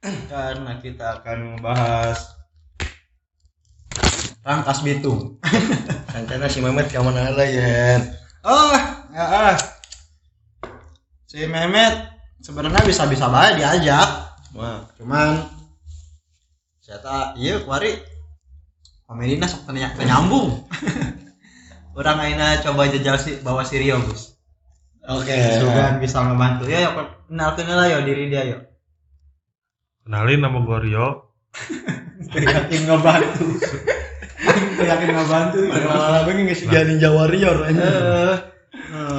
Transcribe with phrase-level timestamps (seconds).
[0.00, 2.40] karena kita akan membahas
[4.40, 5.36] Rangkas Bitung.
[6.16, 8.00] Rencana si Mehmet ke mana lagi ya?
[8.40, 8.72] Oh,
[9.12, 9.56] ya ah.
[11.28, 12.08] Si Mehmet
[12.40, 14.08] sebenarnya bisa-bisa baik diajak.
[14.56, 15.44] Wah, Cuman
[16.80, 17.94] saya iya kuari
[19.06, 20.66] komedinya sok tanya nyambung.
[21.98, 24.34] Orang aina coba jajal si bawa si Rio, Gus.
[25.04, 25.36] oke.
[25.60, 26.66] Sugan bisa ngebantu.
[26.66, 26.90] Ya, ya
[27.28, 28.69] kenal kenal yo diri dia yo.
[30.10, 31.38] Kenalin nama gua Rio.
[32.34, 33.46] Yakin ngebantu.
[34.82, 35.70] Yakin ngebantu.
[35.70, 38.34] Malah gue nggak sih jadi Jawa Warrior Eh, eh.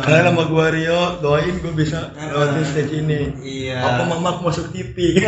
[0.03, 3.31] Karena nama gua Rio, doain gue bisa lewatin stage ini.
[3.39, 3.79] Iya.
[3.79, 5.15] Apa mamak masuk TV?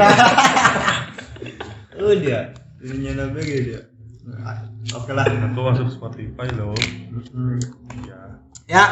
[1.95, 2.51] Oh dia.
[2.83, 3.81] Dunia nabi gitu dia.
[4.99, 5.23] Oke lah.
[5.23, 6.75] Aku masuk Spotify loh.
[7.31, 7.55] Hmm.
[8.03, 8.19] Ya.
[8.67, 8.85] Ya.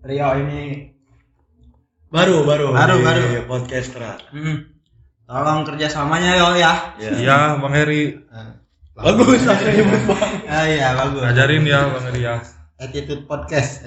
[0.00, 0.96] Rio ini
[2.08, 2.72] baru, baru.
[2.72, 3.20] Baru, di baru.
[3.44, 4.16] Podcastra.
[4.32, 4.69] hmm,
[5.30, 6.98] tolong kerjasamanya yo ya.
[6.98, 8.18] Iya, Bang Heri.
[8.98, 10.34] Bagus, langsung nyebut bang.
[10.50, 11.22] Ah iya bagus.
[11.22, 12.42] Ngajarin ya Bang Heri ya.
[12.82, 13.86] Attitude podcast.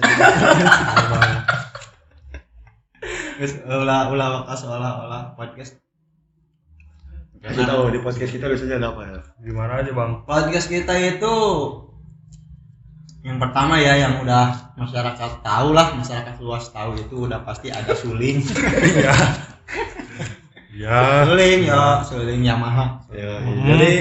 [3.34, 5.76] Guys, ulah ulah wakas olah olah podcast.
[7.44, 9.20] Kasih tahu di podcast kita biasanya ada apa ya?
[9.44, 10.24] Gimana aja Bang?
[10.24, 11.36] Podcast kita itu
[13.20, 17.96] yang pertama ya yang udah masyarakat tahu lah masyarakat luas tahu itu udah pasti ada
[17.96, 18.44] suling
[19.00, 19.16] Iya.
[20.74, 21.22] Ya.
[21.24, 23.62] suling ya suling Yamaha Ya, Hmm.
[23.64, 23.92] Jadi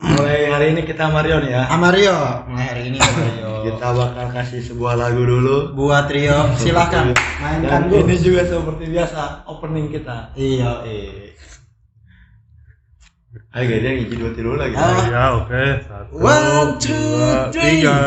[0.00, 1.62] mulai hari ini kita Mario nih ya.
[1.68, 2.16] Amario
[2.46, 5.72] mulai hari ini Amario Kita bakal kasih sebuah lagu dulu.
[5.74, 10.32] buat Rio silahkan Dan mainkan bu ini juga seperti biasa opening kita.
[10.34, 11.32] iya eh
[13.50, 14.74] Ayo guys, yang hiji dua tilu lagi.
[14.74, 15.06] Ah.
[15.06, 15.64] Ya, oke.
[15.80, 17.86] Satu, One, two, dua, three.
[17.86, 17.98] tiga.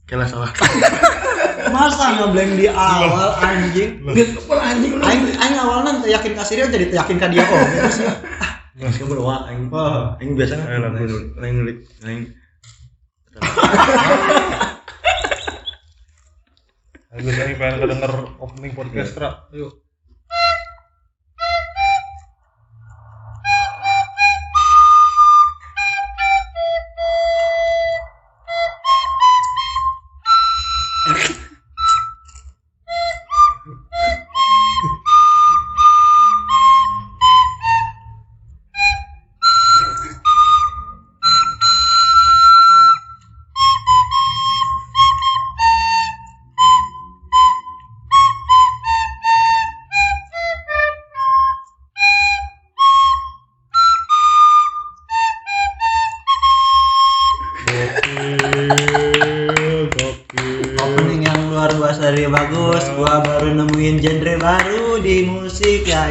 [0.00, 0.50] Oke lah salah.
[1.70, 6.86] masa ngeblank di awal anjing gitu pun anjing aing aing awalnya yakin kasih Rio jadi
[6.92, 8.08] yakin ka dia oh gitu sih
[8.78, 9.74] Mas kamu doa aing.
[9.74, 10.14] Oh.
[10.22, 11.42] Aing biasanya aing Bro.
[11.42, 12.30] aing nulik aing.
[17.10, 19.50] Ayo saya pengen kedenger opening podcast Ra.
[19.50, 19.87] Yuk.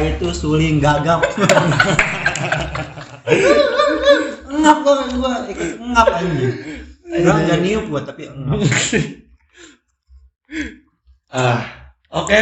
[0.08, 1.20] Yaitu suling gagap
[4.48, 5.34] ngap gua gua
[5.92, 6.56] ngap anjing
[7.04, 8.60] gua nggak niup gua tapi ngap
[11.28, 11.60] Ah,
[12.08, 12.40] oke.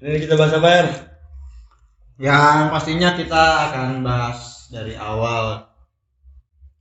[0.00, 0.84] Ini kita bahas apa ya?
[2.16, 5.68] yang pastinya kita akan bahas dari awal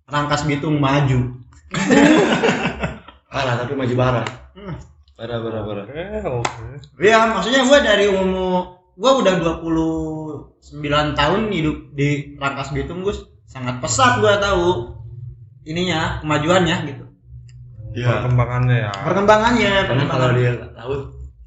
[0.07, 1.35] Rangkas Bitung maju
[3.33, 4.27] Parah tapi maju parah.
[4.55, 4.79] Hmm.
[5.19, 5.83] Parah parah parah.
[5.83, 7.03] Oke, oke.
[7.03, 13.25] ya maksudnya gua dari umur gua udah 29 tahun hidup di Rangkas Bitung Gus.
[13.45, 14.97] Sangat pesat gua tahu
[15.63, 17.05] ininya kemajuannya gitu.
[17.93, 18.25] Iya.
[18.25, 18.91] Perkembangannya ya.
[18.91, 21.01] perkembangannya Karena kalau dia laut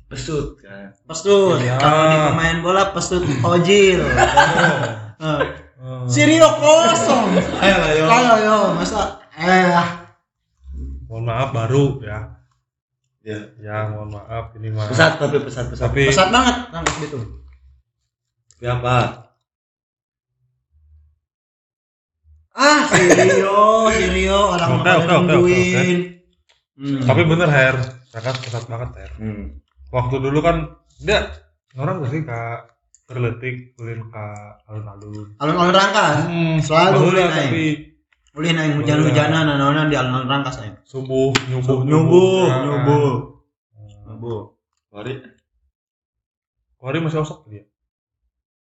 [0.07, 0.95] pesut kan.
[1.11, 1.75] pestut Ya.
[1.83, 4.01] kalau di pemain bola pestut ojil.
[5.17, 5.49] Eh,
[6.13, 7.41] Sirio kosong.
[7.57, 9.17] Ayo ayo yo masa?
[9.33, 9.73] Eh
[11.09, 12.37] mohon maaf baru ya.
[13.27, 13.39] Ya.
[13.59, 14.87] Ya, mohon maaf ini mah.
[14.87, 15.91] Pesat tapi pesat pesat.
[15.91, 17.27] Tapi pesat banget Rangkas Bitung
[18.55, 18.97] Tapi apa?
[22.57, 25.99] ah Sirio Sirio orang Oke, pada oke, oke, oke, nungguin
[26.77, 27.01] Hmm.
[27.03, 27.77] tapi bener Her.
[28.13, 29.11] Kakak pesat banget Her.
[29.17, 29.59] Hmm.
[29.89, 31.25] Waktu dulu kan dia
[31.75, 32.69] orang gak sih kak
[33.05, 34.25] terletik ulin ke
[34.69, 35.25] alun-alun.
[35.37, 37.65] alun-alun Rangkas Hmm, Selalu tapi
[38.37, 42.61] ulin aing hujan-hujanan nanaonan di alun-alun Rangkas aing subuh nyubuh nyubuh ya kan.
[42.69, 43.17] nyubuh
[44.05, 44.43] nyubuh
[44.97, 45.13] Mari.
[46.81, 47.65] Wari masih osok dia.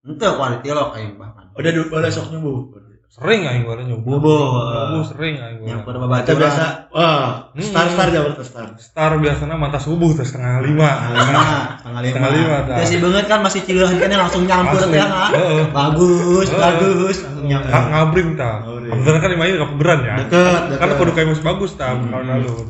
[0.02, 2.70] ente kualitas lo aing bahkan Udah boleh sok nyembuh.
[3.14, 4.10] Sering aing gua nyubuh.
[4.10, 4.42] Nyubuh.
[4.90, 6.90] Nyubuh sering aing yang pada Baca biasa.
[6.90, 7.62] Wah, Hmm.
[7.62, 8.66] star star jawab star.
[8.74, 10.90] Star biasanya mantap subuh terus setengah lima.
[11.14, 11.42] lima
[11.78, 15.30] tanggal lima Tanggal lima, ya si banget kan masih cilehan kan langsung nyampur ah.
[15.30, 15.62] Heeh.
[15.70, 18.50] bagus bagus langsung nyampur ngabring ta.
[18.66, 20.14] Kebetulan kan lima ini kebeberan ya.
[20.18, 22.10] deket Kan kudu kayak masih bagus ta Hmm.
[22.10, 22.66] alun-alun.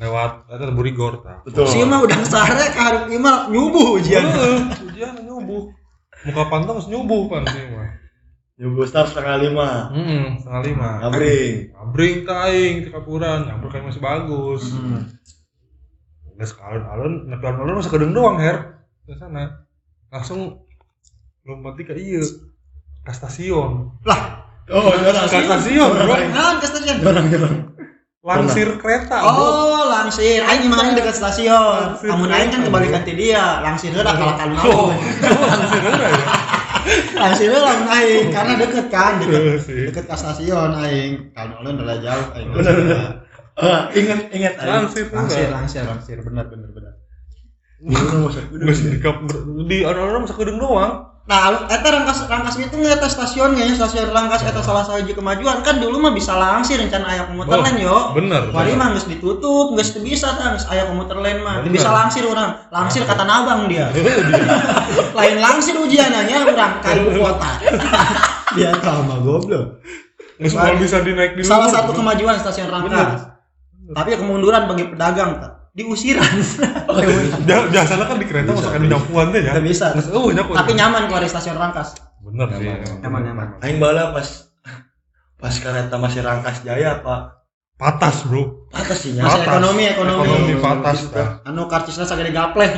[0.00, 1.44] Lewat eta Burigor ta.
[1.44, 1.68] Betul.
[1.68, 5.68] si mah udah sare ka hareup ieu mah nyubuh ujian Heeh, ujian nyubuh.
[6.24, 8.00] muka pantang harus nyubuh pan sih mah
[8.60, 9.88] Nyubuh start setengah lima.
[9.88, 10.90] Hmm, setengah lima.
[11.00, 11.72] Ngabring.
[11.72, 14.76] Ngabring kaing di kapuran, nyamper kayak masih bagus.
[14.76, 15.08] Hmm.
[16.36, 19.64] Udah sekalun alun, nepi alun alun masa kedeng doang her ke sana.
[20.12, 20.60] Langsung
[21.48, 22.20] lompat ke iya
[23.00, 23.96] ke stasiun.
[24.70, 26.14] Oh, orang Ke stasiun, bro.
[26.14, 26.96] Nah, ke stasiun.
[27.00, 27.56] Orang orang.
[28.20, 29.40] Langsir kereta, bro.
[29.40, 30.44] Oh, langsir.
[30.44, 31.96] Aing gimana dekat stasiun.
[31.96, 33.64] Kamu aing kan kebalikan ti dia.
[33.64, 34.92] Langsir udah kalah kalun Oh,
[35.48, 36.59] langsir udah ya.
[37.16, 39.90] Langsir lamun aing karena deket kan, deket sih.
[39.90, 41.12] deket ke stasiun aing.
[41.34, 42.48] Kalun alun udah jauh aing.
[42.54, 42.98] Bener, bener.
[43.58, 44.70] Ah, ingat ingat aing.
[44.70, 45.50] Langsir Langsir, udah.
[45.52, 46.16] langsir, langsir.
[46.22, 46.94] Benar, benar, benar.
[47.80, 48.62] Dulu masa kudu.
[48.68, 49.16] Geus di kap
[49.66, 50.94] di alun-alun masa kedeng doang.
[51.30, 55.78] Nah, eta rangkas rangkas itu nggak eta stasiunnya, stasiun rangkas eta salah satu kemajuan kan
[55.78, 57.98] dulu mah bisa langsir rencana aya komuter Oh, lain yo.
[58.18, 58.50] Bener.
[58.50, 61.62] Wali mah geus ditutup, geus teu bisa tah, geus aya komuter lain mah.
[61.62, 62.58] Bisa langsir urang.
[62.74, 63.94] Langsir kata nabang dia.
[63.94, 64.10] Dia.
[65.18, 67.50] Lain langsir ujiannya urang ka ibu kota.
[68.58, 69.78] dia sama goblok.
[70.34, 73.30] Geus mau bisa dinaik di Salah satu kemajuan stasiun rangkas.
[73.94, 75.59] Tapi kemunduran bagi pedagang tah.
[75.70, 76.34] Diusiran.
[77.46, 79.54] Ja- Biasanya kan di kereta masakan nyapuan teh ya.
[79.58, 79.94] Bisa.
[80.10, 80.56] Oh nyapuan.
[80.58, 81.94] Tapi nyaman kalau di stasiun rangkas.
[82.20, 82.66] Bener sih.
[83.00, 83.46] Nyaman, nyaman.
[83.62, 84.50] Aing bala pas
[85.40, 87.40] pas kereta masih Rangkas Jaya Pak.
[87.80, 88.68] Patas, Bro.
[88.76, 89.40] Atas sih Patas.
[89.40, 90.28] ekonomi, ekonomi.
[90.28, 91.40] Ekonomi patas tah.
[91.48, 92.68] Anu karcisna sagede gapleh.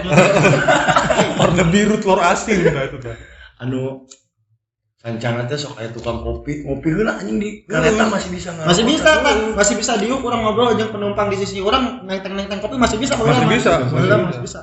[1.42, 3.02] Warna biru telur asin nah itu.
[3.58, 4.06] Anu
[5.02, 8.70] Sancana teh sok aya tukang kopi, ngopi heula anjing di kereta masih bisa ngarokok.
[8.70, 12.62] masih bisa kan masih bisa diuk orang ngobrol jeung penumpang di sisi orang nenteng nenteng
[12.62, 14.62] kopi masih bisa Masih bisa, masih masih, bisa.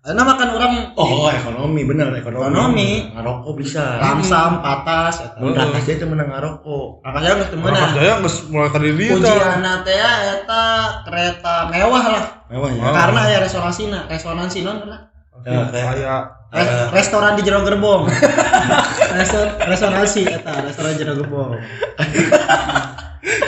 [0.00, 2.44] Karena makan orang Oh, ekonomi bener ekonomi.
[2.48, 2.90] Ekonomi.
[3.12, 4.00] Ngarokok bisa.
[4.00, 5.36] lamsam patas eta.
[5.84, 7.04] Teh menang ngarokok.
[7.04, 7.90] Makanya geus teu Rangkas meunang.
[7.96, 9.28] Jaya geus mulai ka di dieu tah.
[9.28, 10.64] Ujianna teh ya, eta
[11.04, 12.80] kereta mewah lah Mewah ya.
[12.96, 15.00] Karena aya resonasina, resonansi non pernah?
[15.42, 16.88] Ya, kayak- Kayak Res- Eh.
[16.90, 18.10] restoran di jero gerbong.
[19.16, 21.54] Resto- resonansi eta, restoran jero gerbong.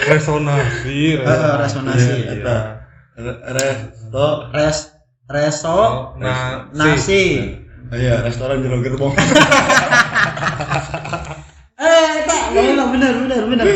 [0.04, 2.56] resonasi, Heeh, resonasi Iya, eta.
[3.18, 4.26] Re- Resto.
[4.50, 4.78] Res
[5.26, 7.58] reso Nah, nasi.
[7.90, 9.14] Iya, restoran jero gerbong.
[11.74, 13.66] Eh, eta, bener bener bener.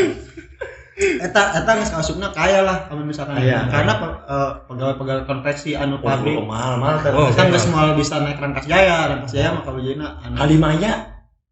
[0.97, 3.69] Eta eta geus kausupna kaya lah kalau misalkan Kaya.
[3.69, 3.93] karena
[4.25, 7.13] eh, pegawai-pegawai konveksi anu pabrik Oh, mahal mahal teh.
[7.13, 7.53] Oh, kan bener.
[7.53, 10.93] geus moal bisa naik Rangkas Jaya, Rangkas Jaya mah kabujina anu Kalimaya.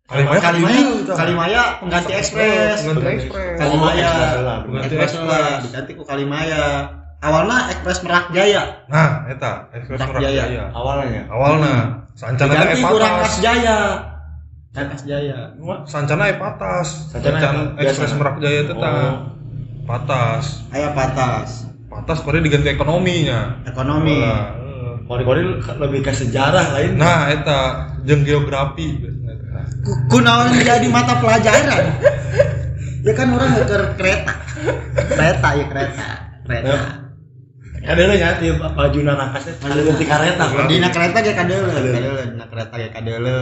[0.06, 0.82] Kalimaya kan Kalimaya.
[1.14, 2.78] Kalimaya pengganti ekspres.
[2.84, 3.58] Pengganti ekspres.
[3.58, 4.12] Kalimaya.
[4.38, 4.58] lah.
[4.62, 6.66] Pengganti Ekspres lah, diganti ku Kalimaya.
[7.22, 10.70] Awalnya ekspres Merak Jaya, Nah, eta ekspres Merak Jaya.
[10.72, 11.22] Awalnya.
[11.26, 11.74] Awalna
[12.14, 13.34] sancana teh diganti ku Rangkas.
[13.42, 13.78] Jaya.
[14.76, 15.56] Rangkas Jaya.
[15.88, 17.16] Sancana epatas.
[17.16, 17.88] Sancana Sancan epatas.
[17.96, 18.14] ekspres.
[18.20, 18.76] Merak Jaya tah.
[18.76, 19.16] Oh.
[19.88, 20.46] Patas.
[20.76, 21.72] Aya patas.
[21.88, 23.64] Patas pada diganti ekonominya.
[23.64, 24.20] Ekonomi.
[24.20, 24.52] Nah.
[25.06, 26.98] Kori-kori lebih ke sejarah lain.
[26.98, 29.02] Nah, eta jeung geografi
[30.10, 31.86] kunaon jadi mata pelajaran
[33.06, 34.34] ya kan orang ngeker kereta
[35.10, 36.06] kereta ya kereta
[36.46, 36.78] kereta
[37.86, 40.44] lah ya bajuna Rangkas teh ada ganti kareta.
[40.50, 40.66] Pak.
[40.66, 43.38] dina kereta ge kadeule kadeule dina kereta ge kadeule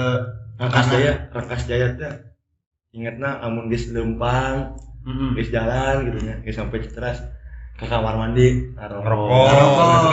[0.59, 2.13] Rangkas Jaya, Rangkas Jaya teh
[2.93, 7.25] ingetna amun geus lempang, heeh geus jalan gitu nya, geus sampai Citras
[7.73, 9.49] ke kamar mandi ngarokok.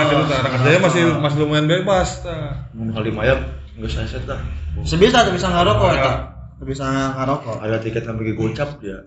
[0.09, 0.39] Gitu tah.
[0.49, 2.73] Rangkas Jaya masih masih lumayan bebas tah.
[2.73, 3.37] Mun Kalimaya
[3.77, 4.41] geus aset lah.
[4.85, 6.13] sebisa tuh bisa ngarokok eta
[6.61, 9.01] Teu bisa ngarokok Ada tiket sampai ke gocap dia.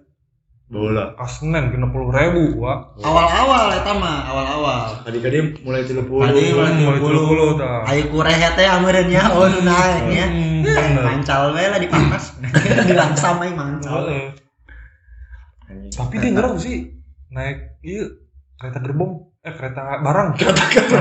[0.74, 1.14] Bola.
[1.14, 2.98] Kasenen kena puluh ribu, Wak.
[3.00, 6.02] awal-awal eta mah awal-awal Kadi-kadi mulai 30.
[6.02, 7.54] Kadi mulai Mulai 30.
[7.54, 7.82] 30 tah.
[7.86, 11.04] ayo kureh teh ameureun nya oh naik nya Hmm, bener.
[11.06, 12.34] mancal we lah di panas
[12.90, 14.02] dilangsam aing mancal.
[15.90, 16.90] Tapi dia ngerang sih
[17.30, 18.06] naik iya
[18.56, 20.98] kereta gerbong eh kereta barang Kata kata.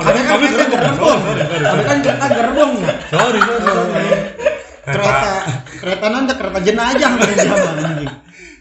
[0.00, 1.20] kami kan Kami kereta gerbong.
[1.20, 4.08] gerbong kami kan kereta gerbong ya sorry sorry,
[4.82, 5.28] kereta
[5.74, 8.12] kereta nanti kereta jenajah dari zaman anjing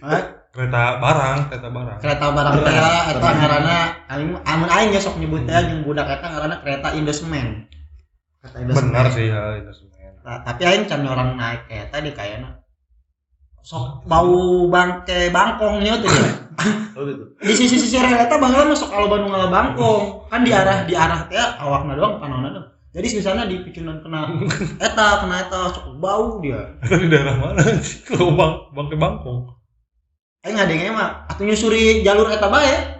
[0.01, 0.17] Ah,
[0.51, 1.97] kereta barang kereta barang.
[2.03, 2.75] Kereta barang teh
[3.15, 3.77] eta ngaranna
[4.11, 7.71] aing amun aing ya sok nyebut teh jeung budak eta ngaranna kereta Indosemen
[8.43, 9.89] kereta Indosemen benar sih ya itu semen
[10.21, 12.61] Nah, tapi aing can orang naik kereta di kayana.
[13.65, 16.29] Sok bau bangke bangkongnya tuh ya.
[16.91, 17.23] Oh gitu.
[17.39, 20.29] di sisi-sisi rel eta baheula mah sok aloba nu ngala bangkong.
[20.29, 22.67] Kan di arah di arah teh awakna doang panonna doang.
[22.93, 24.29] Jadi sisana di picunan kena
[24.77, 26.75] eta kena eta sok bau dia.
[27.01, 28.05] Di daerah mana sih?
[28.05, 29.60] Kalau bang bangke bangkong
[30.41, 32.97] aing ngadenge mah atuh nyusuri jalur eta bae.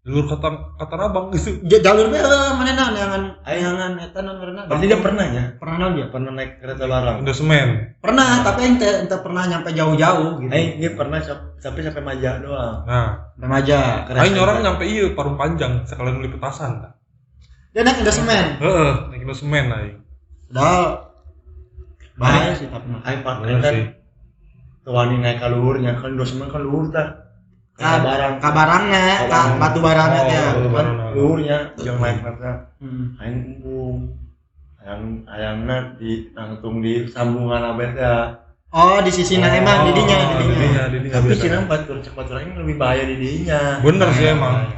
[0.00, 1.32] Jalur kata kata rabang.
[1.36, 5.44] Gitu jalur bae eh, manehna neangan neangan eta non ngaranna Berarti dia pernah ya?
[5.56, 6.06] pernah naon dia?
[6.08, 7.16] Pernah naik kereta barang.
[7.24, 7.68] udah semen.
[8.00, 10.52] Pernah tapi aing teh teu pernah nyampe jauh-jauh gitu.
[10.52, 12.76] Aing dia pernah cap- tapi sampai Maja doang.
[12.84, 13.08] nah.
[13.40, 16.92] Remaja aing nyorang nyampe iya parung panjang sekalian beli petasan dah
[17.70, 18.46] dia naik udah semen?
[18.58, 19.96] Heeh naik udah semen aing.
[20.50, 20.82] Padahal
[22.18, 23.00] bahaya sih tapi mah.
[23.06, 23.76] Aing pak Bener kan
[24.90, 27.08] wani naik ke luhurnya kan dua semen kan luhur tah.
[27.72, 28.34] Ka- Ka barang.
[28.38, 29.50] kabarangnya ka Kabarang.
[29.56, 30.42] batu barangnya Oh, ya.
[30.52, 33.04] batu kan luhurnya jangan naik nanti Hmm.
[33.16, 33.36] aing
[34.80, 38.36] ayang ayangna di nangtung di sambungan abet ya.
[38.70, 40.48] Oh di sisi nah emang didinya Oh, didinya.
[40.48, 41.14] didinya didinya.
[41.16, 44.70] Tapi cina batur cek batur aing lebih bahaya di dinya bener sih emang.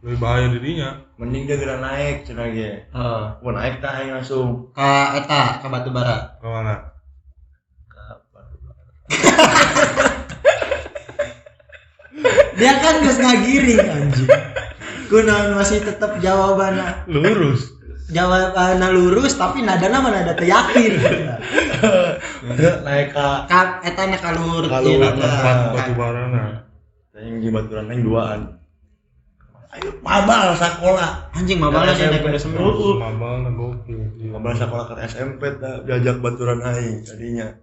[0.00, 2.88] lebih bahaya dirinya mending dia gerak naik cina ge.
[2.90, 3.36] Oh.
[3.40, 4.72] mau naik tah aing langsung.
[4.72, 6.40] Ka eta ka batu bara.
[6.40, 6.89] Ke mana ke
[12.60, 14.28] dia kan geus ngagiring anjing.
[15.08, 17.72] Kunaon masih tetap jawabannya lurus.
[18.12, 20.92] Jawabannya lurus tapi nadana mana ada teu yakin.
[22.84, 26.48] Naik ke ka eta na kalur Kalur, batu bara nah
[27.16, 28.40] aing di baturan aing duaan.
[29.70, 32.10] Ayo mabal sekolah anjing banget SMP.
[32.10, 32.96] naik udah semua Uh.
[32.98, 34.00] mabal nah gokil.
[34.30, 37.54] Mabal sekolah ke SMP dah diajak baturan aing tadinya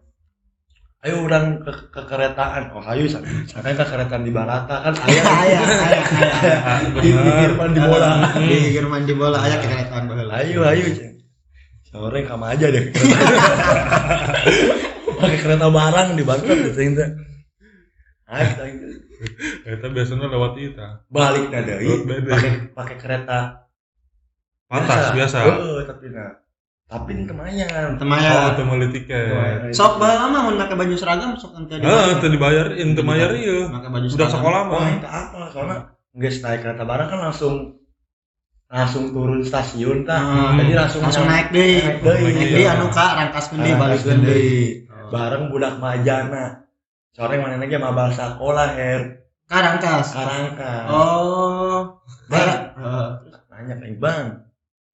[1.05, 2.73] ayo urang ke, ke keretaan.
[2.73, 3.05] Oh ayo
[3.45, 4.93] sampai ke keretaan di Barata kan?
[4.97, 5.21] Aya.
[5.45, 6.01] Ayah aya aya aya.
[7.03, 8.33] Di pinggir pan di bola.
[8.33, 9.37] Di German di bola.
[9.45, 11.13] Aya kekeretaan baheula ayo ayo Ceng.
[11.87, 12.85] sore kamu aja deh.
[15.17, 17.09] Pakai kereta barang di Bangka gitu teh
[18.27, 18.69] Ayo, teh.
[19.65, 20.77] kita biasanya lewat itu.
[21.09, 22.35] Balik nah beda.
[22.35, 23.39] pakai pakai kereta.
[24.67, 25.37] Pantas biasa.
[25.47, 26.35] Heeh, tapi nah
[26.87, 31.35] tapi ini lumayan oh temaya itu beli tiket sok baheula mah mun make baju seragam
[31.35, 34.89] sok ente ah itu dibayarin itu bayar iya make baju udah seragam sekolah Oh, mah
[34.95, 35.39] itu apa?
[35.51, 35.77] Soalnya
[36.15, 37.55] nggak naik kereta barang kan langsung
[38.67, 40.19] langsung turun stasiun tah.
[40.19, 40.59] Hmm.
[40.59, 42.31] Jadi langsung langsung naik deui Naik deui.
[42.35, 44.59] naik deui anu ka rangkaskeun deui balikeun deui
[45.11, 46.63] bareng budak majana.
[47.11, 49.01] Sore mana lagi mabal sekolah her
[49.47, 50.73] ka rangkas karangka.
[50.87, 53.07] oh Bang, Heeh.
[53.47, 54.25] nanya ke bang,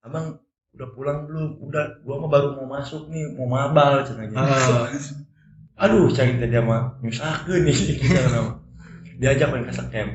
[0.06, 0.38] abang
[0.74, 1.62] udah pulang belum?
[1.70, 4.38] Udah, gua mah baru mau masuk nih, mau mabal cina gitu.
[4.38, 4.98] Heeh.
[5.78, 7.78] Aduh, cari dia mah nyusakeun nih.
[9.22, 10.10] Diajak main ke scam.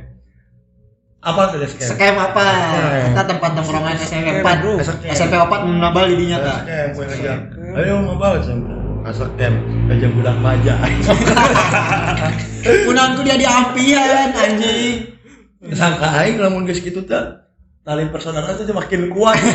[1.23, 1.95] Apa tuh scam?
[1.95, 2.43] Skem apa?
[3.11, 4.83] Kita tempat tongkrongan SMP 4 Bro.
[5.15, 6.59] SMP 4 menambal didinya kak.
[6.67, 7.39] Scam, gue ngajak.
[7.79, 8.75] Ayo mabal cina.
[8.99, 9.57] Masuk camp,
[9.89, 10.75] ngajak budak maja.
[12.85, 15.07] Punangku dia diampian anjing.
[15.71, 17.48] Sangka aing lamun geus kitu teh
[17.81, 19.39] tali persaudaraan itu makin kuat.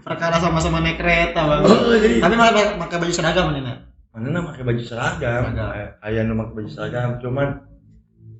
[0.00, 1.60] Perkara sama-sama naik kereta bang.
[1.62, 3.78] Oh, jadi Tapi malah pakai baju seragam nih nak.
[4.10, 5.42] mana pakai baju seragam.
[5.46, 5.68] Seragam.
[5.70, 7.48] Aya- Aya nu make baju seragam, cuman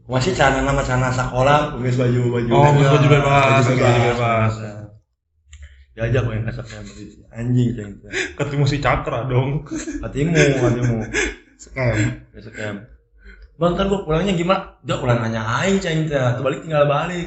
[0.04, 2.50] masih celana nama celana sekolah, geus baju baju.
[2.50, 4.54] oh baju baju bebas Baju baju bebas
[5.92, 6.64] Diajak main kasar
[7.28, 8.10] anjing ceng teh.
[8.32, 9.66] ketemu si cakra dong
[10.00, 11.02] hatimu.
[11.58, 11.96] Skem.
[12.30, 12.78] Besok camp.
[13.58, 14.78] Bang, kan gua pulangnya gimana?
[14.86, 16.14] Dia pulang nanya aing ceng teh.
[16.14, 17.26] Tuh balik tinggal balik.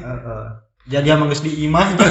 [0.82, 2.04] Jadi emang geus di imah ke.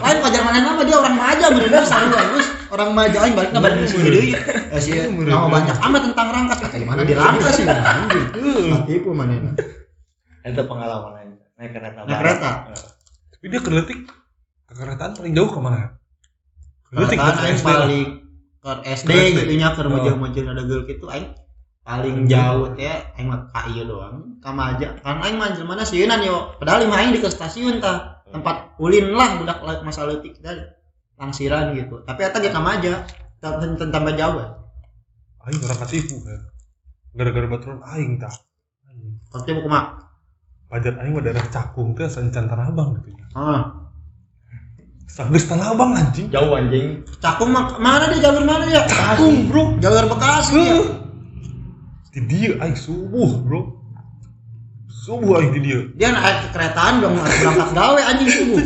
[0.00, 2.46] Lain pajar mana nama dia orang maja bener sarua bagus.
[2.70, 4.30] Orang maja aing balik balik di sini deui.
[4.72, 8.26] Eh si nama banyak amat tentang rangkas kata gimana di rangkas sih anjing.
[8.86, 9.58] Tipu mana
[10.46, 11.32] Itu pengalaman aing.
[11.58, 11.98] Naik kereta.
[12.06, 12.50] Naik kereta?
[13.34, 13.98] Tapi dia keletik
[14.70, 15.98] ke keretaan paling jauh ke mana
[16.88, 18.06] keletik Kereta ke SD paling
[18.62, 19.90] ke SD Ke gitu nya ke Oh.
[19.92, 21.28] mojong-mojong ada geul gitu aing
[21.82, 24.38] paling jauh teh aing mah ka ieu doang.
[24.38, 26.54] Ka maja kan aing mah mana sieunan yo.
[26.62, 28.22] Padahal lima aing di ke stasiun tah.
[28.32, 30.56] Tempat ulin lah budak masa leutik teh
[31.18, 32.00] langsiran gitu.
[32.06, 33.04] Tapi eta ge ka maja
[33.42, 34.48] tentang tambah jauh ya.
[35.42, 36.40] aing orang ketipu kan
[37.18, 38.32] gara-gara baturan aing tah.
[39.34, 39.98] Buku mak.
[40.70, 43.26] pajar aing mah daerah cakung teh sancan tanah abang gitu ya.
[43.36, 43.62] Ah,
[45.10, 46.30] sanggeus tanah abang anjing.
[46.32, 47.04] Jauh anjing.
[47.20, 48.86] cakung mak mana dia jalur mana dia?
[48.88, 49.76] cakung bro.
[49.82, 51.01] Jalur Bekasi ya.
[52.12, 53.72] Di dia aing subuh bro
[54.84, 58.58] subuh aing di dia Dia naik ke keretaan dong berangkat gawe anjing subuh.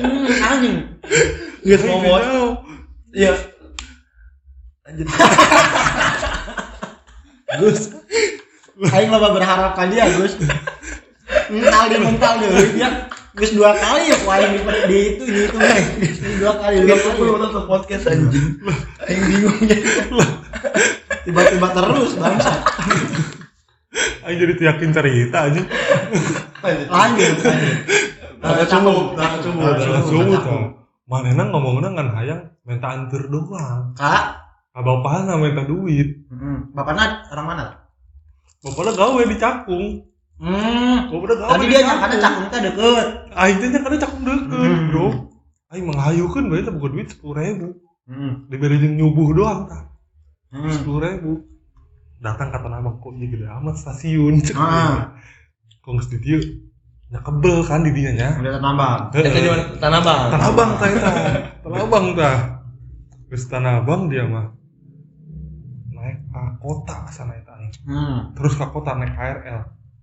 [0.00, 0.76] Hmm, anjing.
[1.60, 2.22] Ngomong.
[2.24, 2.52] jauh.
[3.12, 3.32] Iya.
[4.88, 5.06] Lanjut.
[7.60, 7.80] Gus.
[8.96, 10.40] Aing loba berharap ka dia, Gus.
[11.52, 12.48] Mental dia mental dia.
[12.72, 12.88] Dia
[13.36, 15.56] Gus dua kali ya ku aing di, di itu di itu.
[16.16, 17.28] Di dua kali, dua kali.
[17.44, 18.56] nonton podcast anjing.
[19.04, 19.76] Aing bingung ya.
[21.22, 22.52] Tiba-tiba terus bangsa.
[24.22, 25.66] aing jadi yakin cerita anjing
[26.60, 27.36] Lanjut, lanjut.
[28.40, 29.62] Berangkat subuh, berangkat subuh.
[29.66, 30.44] Nah, subuh Cakung.
[30.46, 30.62] tuh
[31.04, 34.24] manehna ngomongna ngan hayang minta antar doang Kak,
[34.70, 37.64] abapana minta duit hmm, bapaknya orang mana?
[38.62, 39.86] bapaknya gawe di cakung
[40.38, 43.06] Hmm, bapaknya gawe tadi di dia nyangkanya cakung teh deket.
[43.34, 44.86] aing teh nyangkana cakung deket Hmm.
[44.88, 45.06] bro
[45.68, 47.68] aing menghayukeun bae teh bukan duit sepuluh ribu
[48.06, 48.32] Hmm.
[48.46, 49.66] diberi nyubuh doang
[50.50, 50.66] Hmm.
[50.68, 51.32] sepuluh ribu
[52.18, 55.14] datang kata nama kok iya gede amat stasiun cek Ah.
[55.78, 56.38] kok nggak di dia
[57.08, 59.14] nya kebel kan di dia nya Udah nambah.
[59.14, 59.64] Itu di mana?
[59.78, 60.20] Tanah Abang.
[60.30, 61.10] tanah abang tah eta
[61.62, 62.36] tanah abang tah
[63.26, 64.46] ke Tanah Abang dia mah
[65.90, 67.70] naik ke kota sana aing.
[67.82, 68.18] Hmm.
[68.34, 69.60] terus ke kota naik KRL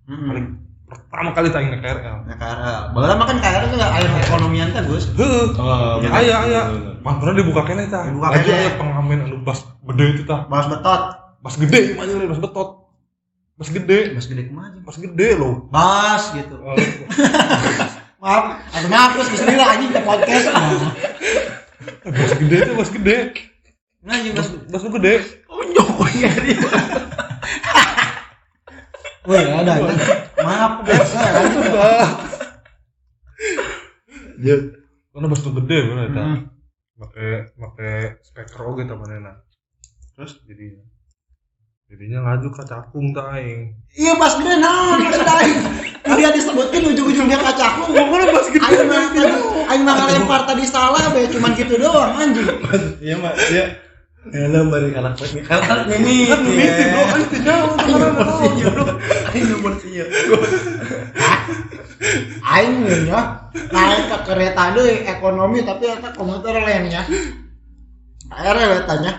[0.08, 0.24] Hmm.
[0.26, 0.46] paling
[0.88, 2.82] pertama kali tanya naik KRL Ya KRL.
[2.96, 5.04] Baheula mah kan KRL juga air ekonomian teh, Gus.
[5.12, 5.46] Heeh.
[5.60, 6.60] Oh, Ya, aya aya
[7.04, 8.08] Mantra dibuka kene tah.
[8.08, 8.52] Dibuka kene.
[8.56, 10.48] aya pengamen anu bas gede itu tah.
[10.48, 11.02] Bas betot.
[11.44, 12.68] Bas gede mah aja bas betot.
[13.60, 13.98] Bas gede.
[14.16, 14.82] Bas gede anjing?
[14.82, 15.54] Bas gede loh.
[15.68, 16.56] Bas gitu.
[18.18, 20.46] Maaf, aku ngapus bismillah anjing ke podcast.
[22.18, 23.16] Bas gede itu bas gede.
[24.02, 25.14] Nah, anjing bas Bas gede.
[25.46, 26.70] Oh, nyokonya dia.
[29.28, 29.72] Woi, ada.
[29.78, 29.94] ada.
[30.38, 31.18] Maaf, biasa.
[34.38, 34.54] Ya,
[35.10, 36.22] Karena bas tuh gede bener eta.
[36.22, 36.40] Hmm.
[36.98, 39.42] Make make speaker oge tah manehna.
[40.14, 40.86] Terus jadinya
[41.90, 43.74] jadinya ngaju ke cakung tah aing.
[43.98, 45.58] Iya, bas gede naon maksud aing.
[46.06, 47.90] Dia disebutin ujung-ujungnya kacakung.
[47.98, 48.62] Ngomongna bas gede.
[48.62, 49.34] Aing mah tadi,
[49.74, 52.46] aing mah ngelempar tadi salah be, cuman gitu doang anjing.
[53.02, 53.87] iya mak, ya.
[54.28, 55.40] Hello bari karakter ini.
[55.40, 56.28] Karakter ini.
[56.28, 58.52] Kan mimiti bro, aing teh jauh tah ngaranna naon.
[58.60, 58.84] Iya, bro.
[59.32, 60.04] Ini nomor sinya.
[62.44, 62.74] Aing
[63.08, 63.20] nya
[63.72, 67.02] naik ke kereta deui ekonomi tapi eta komuter lain ya.
[68.28, 69.12] Akhirnya tanya,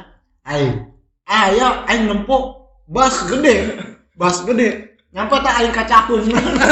[0.46, 0.94] aing,
[1.26, 3.82] aya aing nempuk bas gede,
[4.14, 4.94] bas gede.
[5.10, 6.22] Nyampe tak aing kacakun.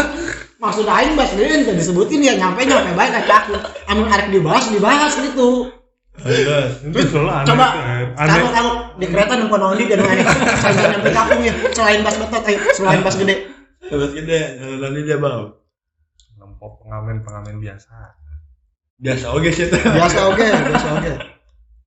[0.62, 3.58] Maksud aing bas gede disebutin ya nyampe nyampe baik kacakun.
[3.90, 5.77] Anu arek dibahas dibahas gitu.
[6.24, 7.48] Itu soalnya aneh.
[7.54, 7.68] Coba
[8.18, 8.50] Aneh.
[8.50, 10.26] kamu di kereta nempel nondi dan aneh.
[10.58, 13.36] Saya nyampe kampung ya selain bas betot ayo selain bas gede.
[13.88, 14.40] Bebas gede.
[14.82, 15.54] Nanti dia bau.
[16.42, 17.94] Nempok pengamen-pengamen biasa.
[18.98, 19.70] Biasa oke sih.
[19.70, 21.12] Biasa oke, biasa oke.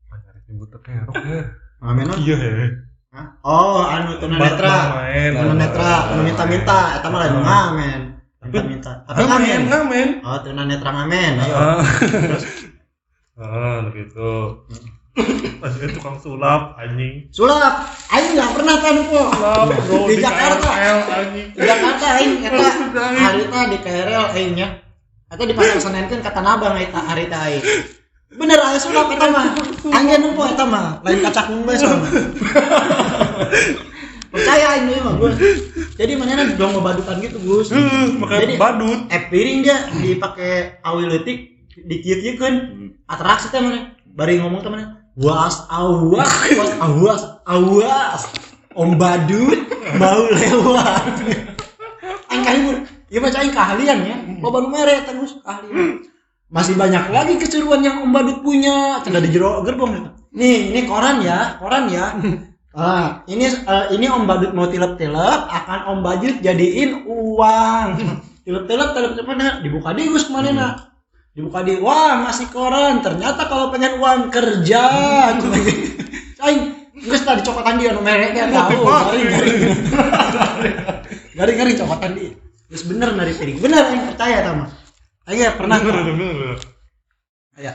[0.06, 1.42] Banyak nyebut terkerok ya.
[1.82, 2.16] Ngamen non?
[2.22, 2.36] Iya.
[3.10, 3.26] Hah?
[3.42, 5.02] Oh, anu tunanetra.
[5.34, 8.00] Tunanetra, anu minta-minta, eta mah lain ngamen.
[8.46, 8.92] Minta-minta.
[9.10, 9.60] Ngamen, ngamen.
[9.66, 10.08] ngamen.
[10.22, 11.32] Oh, tunanetra ngamen.
[11.42, 11.56] Ayo.
[13.40, 13.80] Ah.
[15.60, 17.28] Pas itu tukang sulap anjing.
[17.32, 19.22] Sulap, aing enggak pernah kan po.
[20.08, 20.68] Di Jakarta.
[20.70, 21.46] KRL, anjing.
[21.56, 22.68] Di Jakarta aing eta
[23.00, 23.16] Aing.
[23.16, 24.68] harita di KRL aing nya.
[25.32, 27.64] Eta di pasar Senen kan kata nabang eta harita aing.
[28.30, 29.56] Bener aya sulap eta mah.
[29.88, 32.06] Aing nempo eta mah, lain kacak mungbe sama.
[34.30, 35.34] Percaya aing deui mah, Gus.
[35.98, 37.74] Jadi mana dong ngebadukan gitu, Gus.
[37.74, 39.00] Makanya Jadi- badut.
[39.10, 41.10] eh piring dia dipakai awi
[41.80, 42.54] leutik dikieu-kieukeun
[43.08, 46.28] atraksi teh mana bari ngomong teh mana was awas.
[46.56, 48.22] Was awas awas.
[48.76, 49.66] Om badut
[49.98, 51.14] mau lewat.
[52.30, 52.76] Aing kahibur
[53.10, 54.16] ieu mah aing keahlian ya.
[54.38, 56.06] Loba nu mere eta Gus keahlian.
[56.50, 59.02] Masih banyak lagi keseruan yang om badut punya.
[59.02, 62.06] Tinggal di jero gerbong nih ini koran ya koran ya.
[62.70, 67.98] Ah, ini eh, ini Om Badut mau tilep-tilep akan Om Badut jadiin uang.
[68.46, 69.58] Tilep-tilep tilep mana?
[69.58, 70.89] Dibuka di Gus kemarin nak.
[71.30, 73.02] Dibuka di wah ngasih koran.
[73.02, 74.82] Ternyata kalau pengen uang kerja.
[76.44, 78.84] Aing Gus tadi cokotan dia nu mereknya tahu.
[78.84, 79.60] Garing garing.
[81.38, 82.32] Garing garing cokotan dia.
[82.68, 83.58] Gus bener dari piring.
[83.58, 84.66] Bener aing percaya sama.
[85.30, 85.80] Ya pernah.
[85.80, 86.58] Bener, bener.
[87.56, 87.72] Ya.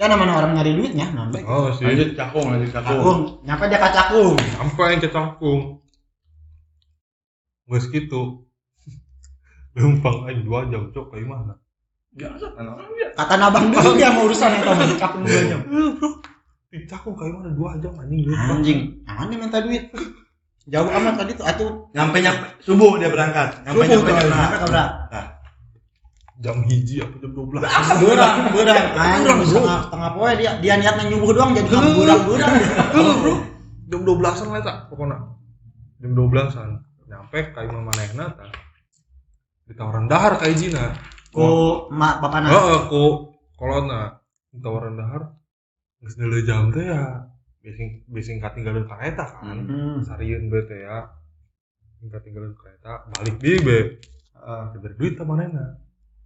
[0.00, 1.44] Ya namanya orang nyari duitnya, baik.
[1.44, 1.84] Oh sih.
[1.84, 2.96] Lanjut cakung, lanjut cakung.
[2.96, 4.34] Cakung, nyapa dia kacakung.
[4.56, 5.60] Sampai yang kecakung.
[7.68, 8.48] Gue segitu.
[9.76, 11.54] Lumpang aja dua jam cok kayak mana?
[12.18, 12.34] Kan.
[13.14, 15.60] Kata nabang dulu dia mau urusan yang tahu cakung dua jam.
[16.70, 18.26] Dicakung kayak mana dua jam anjing.
[18.34, 19.90] Anjing, dia minta duit.
[20.66, 21.70] Jauh amat tadi tuh atuh.
[21.94, 23.62] Nyampe nyampe subuh dia berangkat.
[23.62, 24.26] Nyampe nyampe nyampe.
[24.26, 24.90] Nyampe kabrak.
[26.40, 27.68] Jam hiji apa jam 12
[28.00, 28.86] Burang, burang.
[28.96, 32.52] Anjing setengah setengah poe dia dia niatnya nyubuh doang jadi kamu burang burang.
[32.96, 33.34] Heuh, bro.
[33.90, 35.18] Jam 12-an lah tak pokoknya.
[36.02, 36.70] Jam 12-an.
[37.06, 38.46] Nyampe kayak mana manehna ta.
[39.70, 40.94] Ditawaran dahar kayak jina.
[41.30, 42.50] Ku mak bapak nah.
[42.50, 43.02] Heeh, ku
[43.54, 44.18] kolona
[44.50, 45.22] ditawaran dahar.
[46.02, 47.30] Geus neuleuh jam teh ya.
[47.60, 49.56] Bising bising katinggalan kereta kan.
[49.62, 50.02] Hmm.
[50.02, 51.06] Sarieun be teh ya.
[52.02, 53.78] Tinggal tinggalan kereta balik di be.
[54.34, 54.62] Heeh.
[54.74, 55.78] Diberi duit sama manehna.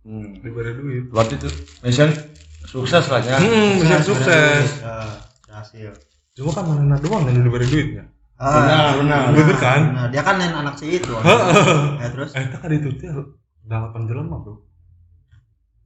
[0.07, 0.41] Hmm.
[0.41, 1.05] Diberi duit.
[1.13, 1.51] Berarti itu
[1.85, 2.09] mission
[2.65, 3.37] sukses lah ya.
[3.37, 4.81] Hmm, mission sukses.
[4.81, 5.93] Ah, berhasil.
[6.33, 8.05] Cuma kan manehna doang yang diberi duitnya.
[8.35, 9.21] Benar, benar.
[9.31, 9.81] Bener kan?
[9.95, 11.13] Nah, dia kan lain anak si itu.
[12.03, 13.11] Ya terus Eh, tak ada itu teh
[13.65, 14.59] delapan jelema bro.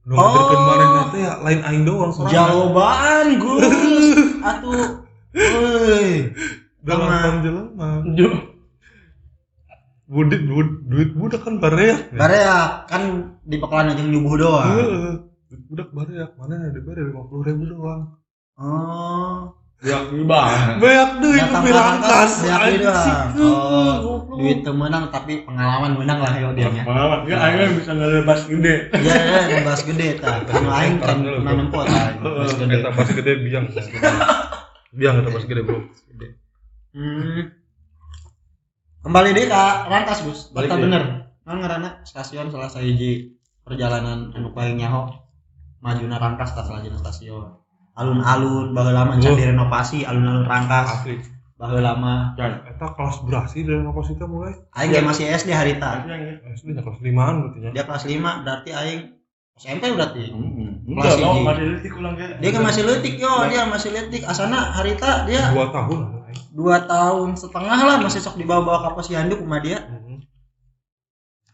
[0.07, 0.31] Nu Oh.
[0.67, 2.33] manehna teh ya lain aing doang soalnya.
[2.49, 3.65] jawaban Gus.
[4.49, 5.03] Atuh.
[5.35, 6.33] Woi.
[6.79, 7.89] Delapan jelema.
[10.09, 12.09] Budit duit, duit budak kan bareak.
[12.17, 12.89] ya.
[12.89, 13.01] Kan
[13.45, 14.69] di pekalan aja nyubuh doang.
[14.73, 15.11] Heeh.
[15.69, 18.17] Budak bareak, mana diberi lima puluh ribu doang.
[18.57, 19.53] Oh.
[19.79, 20.75] Ya, bang.
[20.75, 22.31] Banyak duit Datang pirangkas.
[22.43, 22.83] Dia anjing.
[22.83, 23.27] doang.
[23.39, 23.95] Oh,
[24.27, 24.37] Goblok.
[24.43, 26.83] duit tuh menang tapi pengalaman menang lah yo dia nya.
[26.83, 28.75] Pengalaman, ya akhirnya bisa ngelebas gede.
[28.91, 30.43] Iya, iya, ngebahas gede ta.
[30.51, 31.55] Anu aing kan ta.
[31.55, 32.75] Heeh, Ngebahas gede.
[32.91, 33.65] Pasti gede biang.
[34.99, 35.79] Biang masih gede bro.
[36.91, 37.55] Hmm.
[38.99, 40.51] Kembali deh ke Rangkas, Gus.
[40.51, 41.31] Balik bener.
[41.47, 45.07] Kan ngarana stasiun salah hiji perjalanan anu paling nyaho
[45.79, 47.68] majuna Rangkas tas lajuna stasiun.
[47.95, 49.37] Alun-alun baheula mah can Oh.
[49.37, 50.87] direnovasi alun-alun Rangkas.
[51.01, 51.15] Asli.
[51.55, 54.55] Baheula mah Dan eta kelas berapa sih dari apa sih mulai?
[54.71, 56.07] aing ge masih SD harita.
[56.47, 57.69] SD nya kelas limaan berarti ya.
[57.75, 59.01] Dia kelas 5 berarti aing
[59.53, 60.23] SMP berarti.
[60.31, 60.71] Hmm.
[60.87, 62.39] Kelas Enggak, no, masih letik ulang kayak.
[62.39, 64.21] Dia kan masih letik yo, dia masih letik.
[64.23, 65.99] Asana harita dia Dua tahun.
[65.99, 66.41] aing.
[66.49, 69.83] dua tahun setengah lah masih sok dibawa-bawa ke posyandu sama dia.
[69.83, 70.15] Mhm.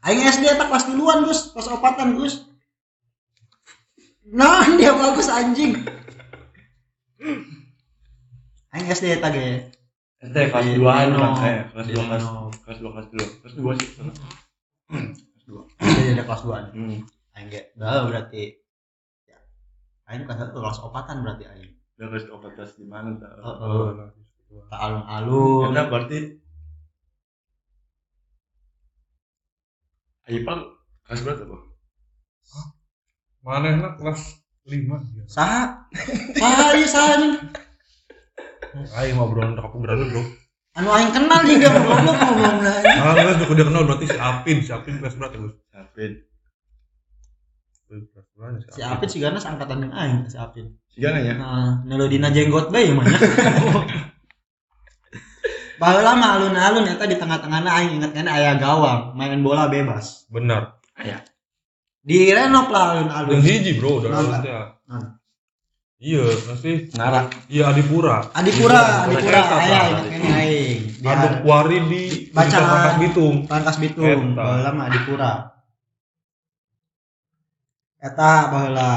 [0.01, 2.45] Aing SD tak kelas duluan Gus, kelas opatan Gus.
[4.27, 5.81] Nah, dia bagus anjing.
[8.75, 9.71] Aing SD eta ge.
[10.21, 11.17] Ente kelas Di 2 an Reno.
[11.17, 11.63] ulang kayak.
[11.73, 12.43] Kelas Di 2 kelas Reno.
[12.65, 13.41] kelas 2 kelas 2.
[13.41, 13.89] Kelas 2 sih.
[14.93, 15.63] Kelas 2.
[15.81, 16.75] SD ada kelas 2.
[16.75, 16.99] Hmm.
[17.35, 17.61] Aing ge.
[17.75, 18.43] Dah berarti
[19.25, 19.37] ya.
[20.09, 21.71] Aing kelas satu kelas opatan berarti aing.
[21.97, 23.31] Udah kelas 4 kelas di mana tak?
[23.41, 23.63] Heeh.
[23.63, 24.55] Oh, nah, gitu.
[24.69, 25.71] Tak alun-alun.
[25.71, 26.19] Karena berarti
[30.25, 30.59] Aipal
[31.05, 31.57] kelas berapa?
[33.45, 34.97] Mana enak kelas lima.
[35.29, 35.85] Saha?
[36.33, 37.35] Saha ieu saha anjing?
[38.97, 40.23] Ayo ngobrol untuk aku berani bro.
[40.75, 42.71] Anu aing kenal juga goblok ngomongna.
[42.81, 42.99] anjing.
[42.99, 45.55] Ah, guys, udah dia kenal berarti si Apin, si Apin kelas berapa Gus?
[45.71, 46.11] Sapin.
[47.85, 50.65] Kelas berapa Si Apit sih karena seangkatan dengan aing si Apit.
[50.91, 51.37] Sigana ya?
[51.37, 53.19] Nah, nelodina jenggot bae mah nya.
[55.75, 60.23] Baheula mah alun-alun eta di tengah-tengahna aing inget kan aya gawang, main bola bebas.
[60.31, 60.79] Benar.
[62.05, 63.41] Di renov lah alun-alun.
[63.41, 64.77] hiji bro, Nah, ya.
[64.85, 65.17] nah.
[65.97, 66.93] Iya, pasti.
[66.93, 67.25] Nara.
[67.47, 68.29] Iya Adipura.
[68.29, 69.89] Adipura, Adipura Eta, aya Pak.
[69.89, 70.79] inget kan aing.
[70.95, 72.57] Di Aduk Wari di Baca.
[72.61, 73.35] Baca Bitung.
[73.49, 75.31] Pangkas Bitung, baheula mah Adipura.
[77.97, 78.89] Eta baheula.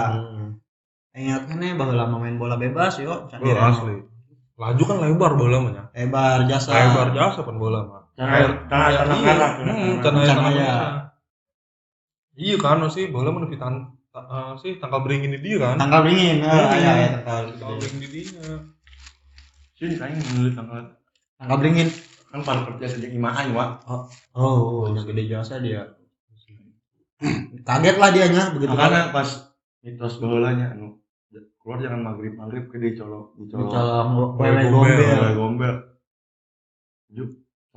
[1.16, 3.72] Ingat kan ya baheula mah main bola bebas yo, can di Oh, renov.
[3.72, 3.96] asli.
[4.58, 5.72] Laju kan lebar bola mah.
[5.90, 6.70] Lebar jasa.
[6.70, 8.02] Lebar jasa pan bola mah.
[8.12, 8.36] Tanah
[8.68, 9.24] tanah Iya, tanah iya.
[9.24, 9.50] merah.
[9.56, 10.26] Hmm, tanah tanah merah.
[10.26, 10.92] tanah Tanah merah.
[12.38, 13.74] Iya kan sih bola mah nepi tan
[14.08, 15.74] ta- eh, sih tangkal beringin di dia kan.
[15.76, 16.70] Tangkal beringin, eh, Hmm.
[16.70, 17.42] aya aya tangkal.
[17.50, 18.54] Tangkal beringin di dia.
[19.74, 20.94] Sini kain menulis tanggal
[21.34, 21.88] Tangkal beringin.
[22.28, 23.80] kan para kerja sejak imaan wa.
[24.36, 25.96] Oh, yang gede jasa dia.
[27.66, 29.26] Kaget lah dianya begitu Makanya pas
[29.82, 31.02] mitos bolanya anu
[31.58, 34.98] keluar jangan maghrib maghrib ke dicolok dicolok Dicolong Wewe wewe gombel.
[35.34, 35.34] gombel.
[35.34, 35.74] Gombel,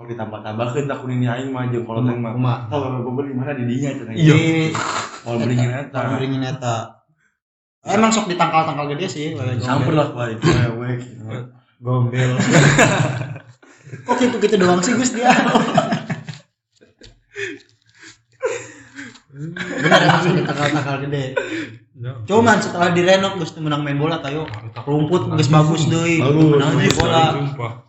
[0.01, 2.65] kalau ditambah-tambahkeun tak kuning aing mah jeung kalau teh mah.
[3.05, 4.13] Gombel di mana di dinya cenah.
[4.17, 4.73] Iya.
[5.21, 5.93] Kalau beringin eta.
[5.93, 6.77] tangkal beringin eta.
[7.85, 9.25] Emang sok ditangkal-tangkal gede sih
[9.61, 9.93] gombel.
[9.93, 10.89] lah kuali wewe.
[11.77, 12.33] Gombel.
[14.09, 15.29] Kok gitu-gitu doang sih Gus dia?
[19.53, 21.25] Benar emang sok ditangkal-tangkal gede.
[21.95, 22.11] Ya.
[22.23, 24.45] Cuman setelah direnov Gus menang main bola tayo.
[24.79, 26.17] Rumput geus bagus deui.
[26.17, 27.23] Bagus, Menang main bagus, bola.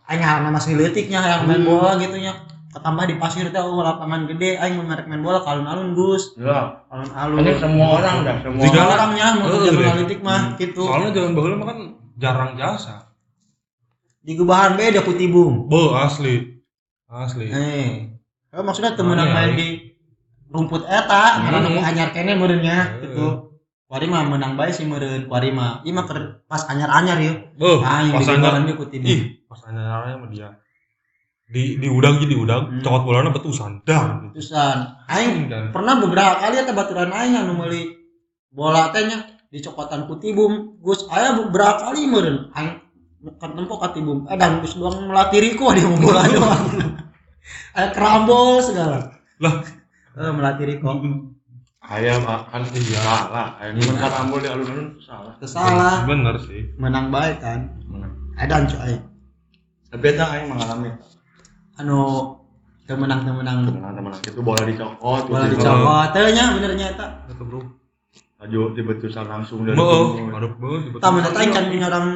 [0.05, 2.33] Aing hana masih leutiknya yang main bola gitu nya
[2.69, 6.81] ketambah di pasir teh oh, lapangan gede aing mau merek main bola alun-alun Gus Ya,
[6.87, 9.87] alun-alun ini semua orang dah, semua Jika- orangnya mau zaman deh.
[9.87, 11.79] analitik mah gitu Soalnya zaman baheula mah kan
[12.17, 13.13] jarang jasa.
[14.19, 16.63] di gubahan beda putih bung Bo asli.
[17.07, 17.47] Asli.
[17.47, 18.09] eh
[18.49, 19.69] Eh, maksudnya temenan Mana ya, main di
[20.53, 21.49] rumput eta Hmm.
[21.49, 21.89] karena hmm.
[21.89, 23.09] anyar kene meureunnya Eh.
[23.09, 23.49] gitu
[23.93, 26.09] Kuari mah menang bae sih meureun kuari mah ieu mah
[26.49, 28.73] pas anyar-anyar yeuh Bo, aing pas di anyar.
[28.73, 30.49] putih bung Ih, pas anyarnya sama dia.
[31.53, 32.81] Di di udang jadi udang, Hmm.
[32.81, 33.85] cokot bolana betusan.
[33.85, 34.33] Dang.
[34.33, 35.45] terusan aing
[35.77, 37.93] pernah beberapa kali ya baturan aing anu meuli
[38.49, 42.81] bola teh nya di cokotan putih bum gus aya beberapa kali meureun aing
[43.37, 46.65] kan tempo ka tibum eh dan gus doang melatih Riko dia mau bola doang
[47.77, 49.61] aya kerambol segala Lah.
[50.13, 50.91] Eh melatih Riko
[51.83, 53.01] Ayam akan Iya.
[53.01, 53.59] salah.
[53.59, 53.93] Ayam Iya.
[53.99, 55.35] kan ambil di alun-alun salah.
[55.37, 56.71] kesalah Bener sih.
[56.79, 58.13] menang baik kan Menang.
[58.39, 58.95] edan cuy
[59.91, 60.89] Tapi eta aing mengalami
[61.77, 61.99] anu
[62.87, 67.07] teu menang teu menang teman-teman itu bola dicokot, bola tiba-tiba dicopot teu nya benernya eta
[67.29, 67.61] Itu bro.
[68.39, 70.99] Maju dibetusan langsung dari banget.
[70.99, 72.07] tah mun eta aing can orang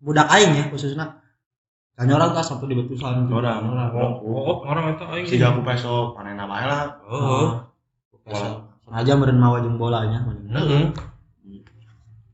[0.00, 1.20] budak aing ya khususnya
[1.96, 5.24] kan orang tah sampai dibetusan Orang, orang Oh, oh, orang itu aing.
[5.24, 6.92] Siga aku besok panen bae lah.
[7.08, 7.64] Oh.
[8.20, 10.92] Bola sengaja meureun mawa jeung bolanya Heeh.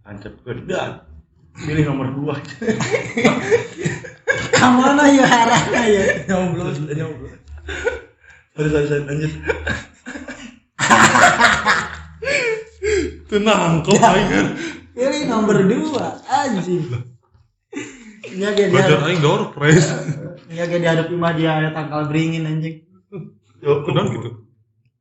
[0.02, 0.98] tancap kedan.
[1.52, 2.32] Pilih nomor 2.
[4.58, 6.02] Kamana ya arahnya ya?
[6.26, 7.36] Nyoblos, nyoblos.
[8.56, 9.28] Sorry, sorry, sorry, lanjut.
[13.30, 14.46] Tenang kok aing kan.
[14.92, 16.84] Pilih nomor dua, anjing.
[18.32, 19.88] Iya ge dia, Belajar aing door prize.
[20.48, 22.80] iya dihadap imah dia ada tangkal beringin anjing.
[23.60, 24.30] Yo, Tenang gitu.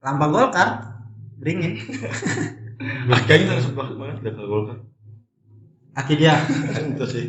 [0.03, 0.69] Lampa golkar,
[1.39, 1.79] beringin.
[3.27, 4.77] Kayaknya harus banget banget dah kalau gol kan.
[5.91, 6.35] Aki dia,
[6.95, 7.25] Itu sih.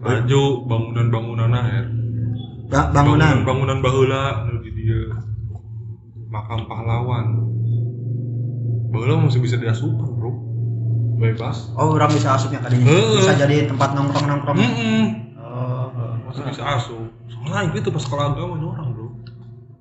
[0.00, 1.84] maju bangunan-bangunan air
[2.72, 5.12] Ba- bangunan bangunan baheula nu di dieu
[6.32, 7.36] makam pahlawan
[8.88, 10.49] baheula masih bisa diasupan bro
[11.20, 11.68] bebas.
[11.76, 13.20] Oh orang bisa asupnya kadinya Heeh.
[13.20, 14.56] bisa jadi tempat nongkrong nongkrong.
[14.56, 15.04] Heeh.
[15.36, 15.86] oh.
[16.24, 17.04] Masih bisa asup?
[17.28, 19.06] Soalnya itu pas sekolah agama orang bro.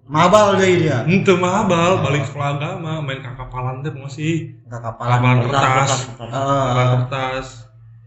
[0.09, 1.05] Mabal deh dia.
[1.05, 4.57] Ente mah abal balik sekolah agama main kakapalan teh masih.
[4.65, 5.69] Nggak kapalan Kertas, kertas.
[5.69, 6.33] kertas, kertas.
[6.33, 7.47] kapalan Eh, kertas.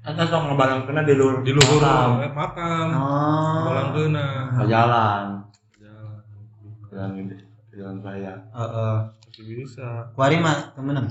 [0.03, 2.27] Ada sok ngebalang kena di luar di luhur makam.
[2.27, 2.87] eh, makam.
[2.90, 3.55] Oh.
[3.62, 4.27] Kapalan kena.
[4.51, 5.25] Ke jalan.
[5.79, 6.21] Jalan.
[6.90, 7.37] Jalan ini
[7.71, 8.35] jalan raya.
[8.51, 8.95] Heeh.
[9.33, 10.11] masih bisa.
[10.12, 11.07] Kuari mah temenan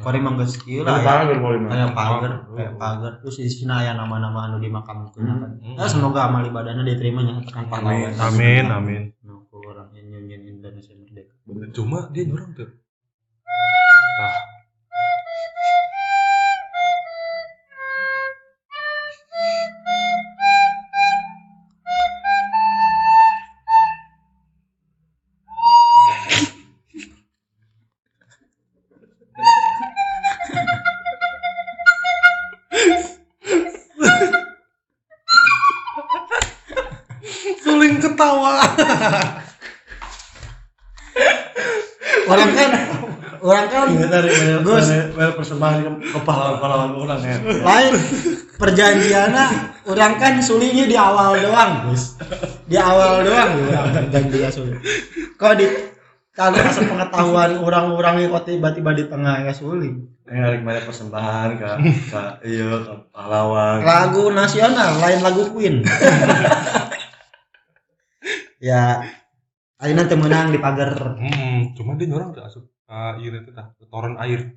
[0.00, 1.06] Geus ieu Ada lah ya.
[1.06, 1.70] pagar boleh mah.
[1.70, 2.56] kayak pagar Oh.
[2.56, 3.12] kayak pagar.
[3.22, 5.50] Terus di sini aya nama-nama anu dimakamkeun kan.
[5.60, 5.76] Hmm.
[5.76, 9.02] Ya, semoga amal ibadahnya diterima nya kan pahlawan amin amin.
[9.20, 11.34] Nah orang yang nyanyiin Indonesia merdeka.
[11.44, 11.68] Bener.
[11.70, 12.70] Cuma dia nyurang tuh.
[14.14, 14.34] Tah
[38.34, 38.52] ketawa
[42.24, 42.70] orang kan
[43.44, 44.88] orang kan banyak Gus.
[45.14, 47.36] persembahan ke, ke pahlawan-pahlawan orang ya.
[47.44, 47.92] lain
[48.56, 49.44] perjanjiannya
[49.84, 52.16] orang kan sulingnya di awal doang Gus
[52.66, 54.80] di awal doang orang perjanjian suling
[55.36, 55.66] kok di
[56.34, 61.70] kagak sepengetahuan orang-orang yang kok tiba-tiba di tengah ya suling Yang banyak persembahan ke
[62.08, 63.84] ke iya ke pahlawan.
[63.84, 65.84] lagu nasional lain lagu Queen
[68.64, 69.04] ya
[69.84, 73.74] Ayeuna teu menang di pagar Hmm, cuma dia nyurang tuh asup uh, iya itu tah
[73.90, 74.54] toren air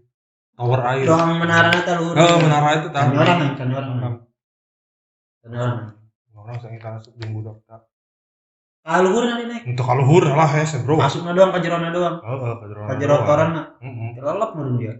[0.58, 1.06] tower air.
[1.06, 3.02] Doang menara teh luhur oh, menara itu tah.
[3.10, 3.92] Kan orang kan orang.
[3.98, 4.16] Orang.
[5.42, 5.76] Kan orang
[6.38, 7.82] orang ingin asup jeung budak tah.
[8.88, 10.96] Ah luhur nanti naik untuk kaluhur lah hese bro.
[10.96, 12.24] Masukna doang ka jerona doang.
[12.24, 14.94] Heeh ka jero ka jero toranna heeh kelelep mun dia.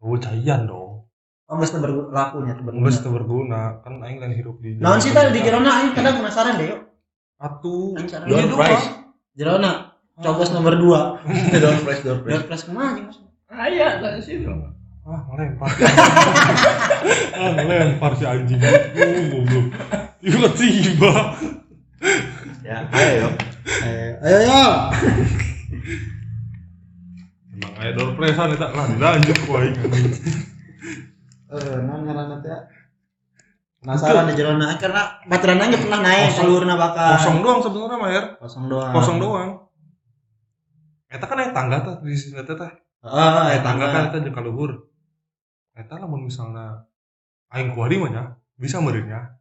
[0.00, 1.04] Oh cayan dong.
[1.44, 3.60] Oh geus teu berlaku nya teu Nggak berguna teu berguna.
[3.84, 6.93] Kan aing lain hidup di naon sih tadi di jerona aing kadang penasaran deh yuk
[8.08, 8.86] cara Door prize.
[9.36, 9.72] jerona
[10.16, 10.80] coblos nomor 2
[11.62, 12.32] Door prize, door prize.
[12.32, 14.50] door plus kumaha anjing maksudnya Aya dari situ.
[15.04, 15.68] ah ngelempar.
[17.36, 18.58] Ah ngelempar si anjing.
[18.58, 19.66] Oh goblok.
[20.18, 21.12] Tiba-tiba.
[22.64, 23.28] Ya, ayo.
[23.84, 24.64] ayo ayo yo.
[27.52, 30.16] Emang aya door eta lah dilanjut ku aing anjing.
[31.54, 32.58] eh naon ngaranna teh
[33.84, 36.40] penasaran di jerona Aing karena baturan aing pernah naik Kosong.
[36.40, 38.92] kalurna bakal kosong doang sebenarnya mah ya kosong doang.
[38.96, 39.48] Kosong doang.
[41.12, 42.70] Eta kan aya tangga teh di sini teh.
[43.04, 44.88] Aya aya tangga kan eta jeung kaluhur
[45.76, 46.88] eta lamun misalna
[47.52, 48.22] aing kuari mah nya
[48.56, 49.36] bisa meureunnya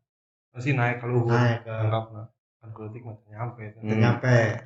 [0.52, 2.28] pasti naik kaluhur naik ke anggapna
[2.60, 4.60] kan keutik mah nyampe nyampe.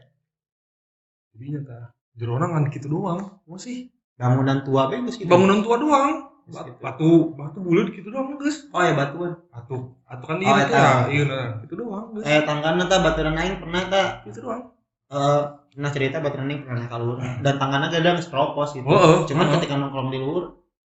[1.38, 1.86] Jadinya teh
[2.18, 3.94] jerona ngan kitu doang masih.
[4.18, 6.80] Bangunan tua gitu bangunan tua doang Geus Bat- gitu.
[6.80, 10.80] batu batu bulat gitu doang geus oh ya batuan atuh atuh kan Oh, iya eta.
[10.80, 10.92] ya.
[11.12, 14.64] Iya nah itu doang geus eh tanggana teh baturan aing pernah teh itu doang.
[15.12, 15.42] Eh
[15.76, 18.88] pernah cerita baturan aing pernah naik kalur dan tanggana kadang seropos gitu.
[18.88, 19.56] Heeh, cuman heeh.
[19.60, 20.46] ketika nongkrong di luhur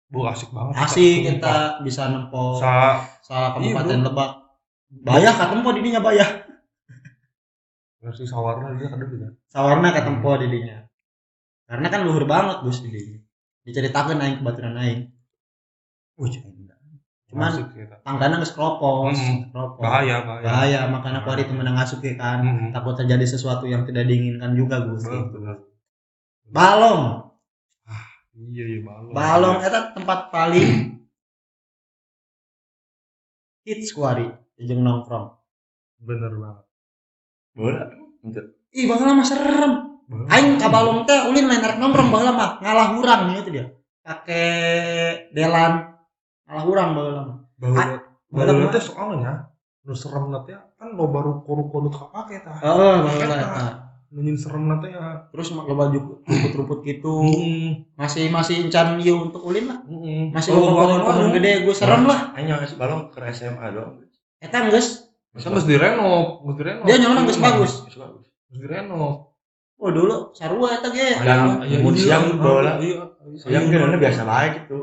[0.10, 0.74] bu asik banget.
[0.74, 4.32] asik kita bisa nempo sa sa Iya, kabupaten lebak.
[4.94, 6.30] Bayah katempo didinya bayah.
[7.98, 9.28] Versi sawarna dia kadang juga.
[9.48, 10.82] Sawarna katempo didinya
[11.64, 13.22] karena kan luhur banget bos didinya
[13.64, 15.13] diceritakan aing ke baturan aing
[16.14, 16.30] Wih,
[17.34, 19.50] cuman asik kita tanggana geus kropos Hmm.
[19.50, 22.46] kropos bahaya bahaya bahaya makanya aku hari itu menang asup ya kan.
[22.46, 22.70] Hmm.
[22.70, 25.58] takut terjadi sesuatu yang tidak diinginkan juga Gus Betul, betul.
[26.54, 27.02] balong.
[28.38, 29.14] Iya iya balong.
[29.18, 30.70] Balong eta tempat paling
[33.66, 34.30] hits kuari
[34.62, 35.34] jeung nongkrong.
[36.06, 36.66] Bener banget.
[37.58, 37.84] Bola.
[38.74, 39.74] ih baheula mah serem.
[40.06, 40.28] Bener.
[40.30, 43.66] aing ka balong teh ulin lain nongkrong baheula mah ngalah hurang itu dia.
[44.06, 44.46] Pake
[45.34, 45.93] delan
[46.48, 46.84] mah bahwa
[47.58, 47.98] baheula
[48.32, 49.34] bahwa mah teh soalnya
[49.84, 53.48] nu serem nanti kan lo baru korup-korup kapake tah heeh baheula Eta.
[53.48, 53.68] eta
[54.14, 59.42] nunyin serem nanti ya terus mah loba rumput-rumput gitu Hmm, masih masih encan ieu untuk
[59.42, 60.30] ulin lah hmm.
[60.30, 63.98] masih loba bangun warung, gede gue serem lah Hanya ngasih balong ke SMA doang.
[64.38, 66.86] eta geus Masa mesti direnov, mesti direnov.
[66.86, 68.26] dia nyolong geus bagus Masih bagus.
[68.54, 69.34] Mesti direnov.
[69.82, 72.72] oh dulu sarua eta ge Yang Iya, mun iya, siang iya, bola.
[72.78, 73.02] Iya.
[73.50, 74.80] Yang kira biasa baik itu.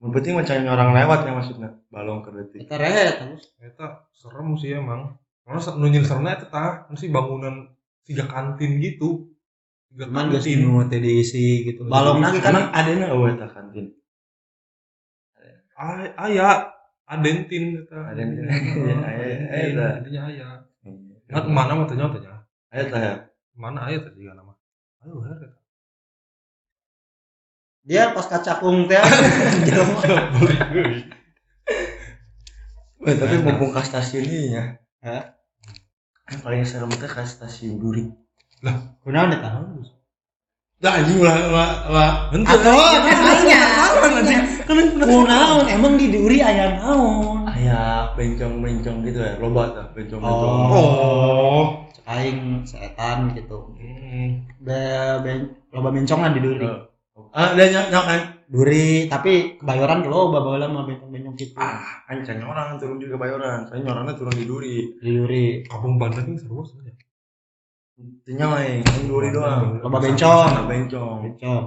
[0.00, 1.70] Yang penting macam orang lewat ya maksudnya.
[1.92, 2.58] Balong ke detik.
[2.64, 5.20] eta rehet terus Eta serem sih emang.
[5.44, 7.68] Karena se- nunyin seremnya eta tah, kan sih bangunan
[8.02, 9.28] tiga kantin gitu.
[9.92, 10.56] Tiga cuman kantin.
[10.64, 13.92] nu teh diisi gitu balong lagi kan Emang ada oh eta kantin.
[15.76, 16.48] Ay- Aya,
[17.04, 17.98] Adentin eta.
[18.08, 18.44] Adentin.
[18.88, 19.24] Ya, aya
[19.68, 19.86] eta.
[20.00, 20.48] Intinya aya.
[21.28, 22.32] Ngat mana mah tanya tanya.
[22.72, 23.14] Aya tah ya.
[23.52, 24.56] Mana aya tadi kan nama.
[25.04, 25.59] Ayo her eta.
[27.90, 29.02] Dia pas kacakung teh.
[33.02, 34.78] Wah, tapi mumpung ke stasiun ini ya.
[35.02, 35.34] Hah?
[36.30, 38.06] Yang paling serem teh ke stasiun Duri.
[39.02, 39.58] kunaon eta
[40.80, 42.12] Dah anjing ulah ulah ulah.
[42.30, 42.78] Henteu.
[44.70, 50.54] Kan kunaon emang di duri aya naon Aya bencong-bencong gitu ya, loba tah bencong-bencong.
[50.70, 51.90] Oh.
[51.90, 54.46] Cek aing setan gitu Hmm.
[54.62, 54.78] be,
[55.26, 56.89] ben, loba bencongan di duri
[57.30, 58.22] Ah, dia nyok nyok kan.
[58.50, 63.62] duri tapi kebayoran lo bawa mah bencong-bencong gitu Ah, anjing orang turun juga Bayoran.
[63.70, 64.98] Saya nyorana turun di Duri.
[64.98, 66.90] di duri Kampung Bandar ini seru saja.
[68.26, 69.78] Tinyawa yang Duri doang.
[69.78, 70.50] Loba bencong.
[70.50, 71.18] Sana bencong.
[71.30, 71.64] bencong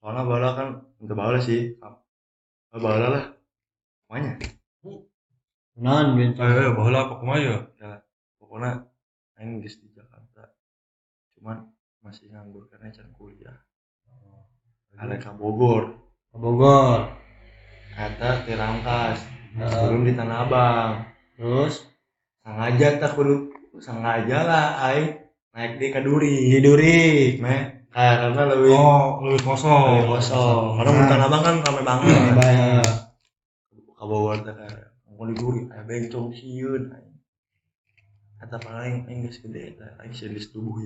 [0.00, 0.68] Soalnya bala kan
[1.00, 1.76] untuk bala sih.
[2.72, 3.24] Bala lah.
[4.08, 4.40] Makanya
[5.74, 7.66] non bencong Eh, baheula apa kumaha
[8.38, 8.86] pokoknya
[9.40, 10.54] aing geus di Jakarta.
[11.34, 11.66] Cuman
[12.04, 13.63] masih nganggur karena can kuliah.
[14.94, 15.82] Ada ke Bogor.
[16.30, 17.00] ke Bogor
[17.94, 19.18] Kata Tirangkas.
[19.54, 19.70] Heeh.
[19.70, 20.92] Turun di Tanah Abang.
[21.38, 21.86] terus
[22.42, 25.18] Sengaja tak kudu sengaja lah aing
[25.54, 26.36] naik di di Kaduri.
[26.60, 26.98] duri
[27.40, 30.04] Meh, karena lebih Oh, lebih kosong.
[30.04, 30.76] lebih kosong.
[30.76, 32.10] Karena di Tanah Abang kan ramai banget.
[32.10, 32.90] Nah, banyak.
[33.94, 34.54] Ka Bogor teh
[35.14, 37.14] mau di Duri aya bencong aing.
[38.42, 40.82] Kata paling aing geus gede aing geus tubuh.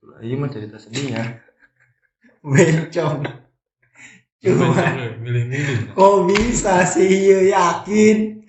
[0.00, 1.45] Itulah ieu mah cerita sedihnya.
[2.46, 3.26] Bencong.
[4.46, 4.78] Cuma
[5.18, 5.96] Milih-milih.
[5.96, 7.08] kok bisa sih?
[7.08, 8.46] Ieu yakin.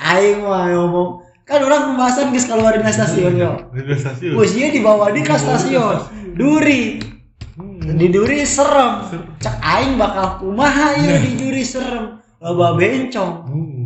[0.00, 1.20] Aing mah ngomong.
[1.44, 3.52] Kan orang pembahasan geus keluar di stasiun yo.
[3.76, 4.40] Di stasiun.
[4.40, 6.00] Wes ieu dibawa di ke stasiun.
[6.32, 7.12] Duri.
[7.54, 8.00] Hmm.
[8.00, 9.04] di duri serem.
[9.38, 12.24] Cek aing bakal kumaha ieu di duri serem.
[12.40, 13.34] Loba bencong.
[13.44, 13.84] Hmm.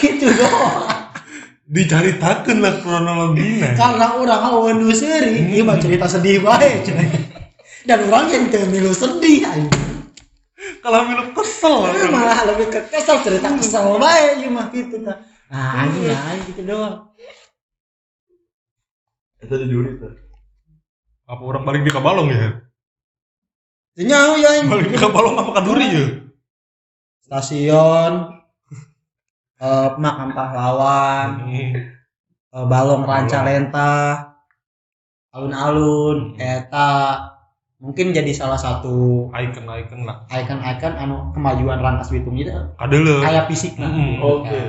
[0.00, 0.98] gitu doang.
[1.70, 3.78] Dicaritakeun lah kronologina.
[3.78, 6.42] karena orang awan nu seuri ieu mah cerita sedih
[6.82, 7.06] cenah.
[7.88, 9.44] Dan orang yang milu sedih
[10.80, 11.88] Kalau milu kesel.
[11.88, 15.18] Eh, malah lebih ke kesel cerita kesel bae ieu mah gitu nah
[15.84, 17.08] anjing aing gitu doang
[19.40, 20.12] Itu di Duri tuh.
[21.24, 22.60] Apa orang balik di Kabalong ya?
[23.96, 26.06] Nyawa ya Balik di Kabalong apa kaduri ya?
[27.24, 28.12] stasiun
[29.64, 31.78] eh makam pahlawan Hmm.
[32.50, 33.94] eh, balong ranca lenta
[35.30, 37.29] alun-alun eta
[37.80, 40.28] mungkin jadi salah satu Icon-icon lah.
[40.28, 43.18] ikon-ikon anu kemajuan Rangkas Bitung itu Kadele.
[43.18, 44.20] kayak fisik Mm-mm.
[44.20, 44.60] Oke.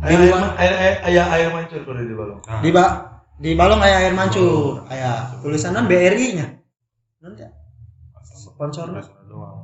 [0.00, 2.40] Air air air air air, air mancur kalau di balong.
[2.40, 2.84] Nah, di ba
[3.36, 6.46] di balong aya air mancur aya tulisanan BRI nya
[7.18, 7.44] nanti
[8.32, 9.02] sponsornya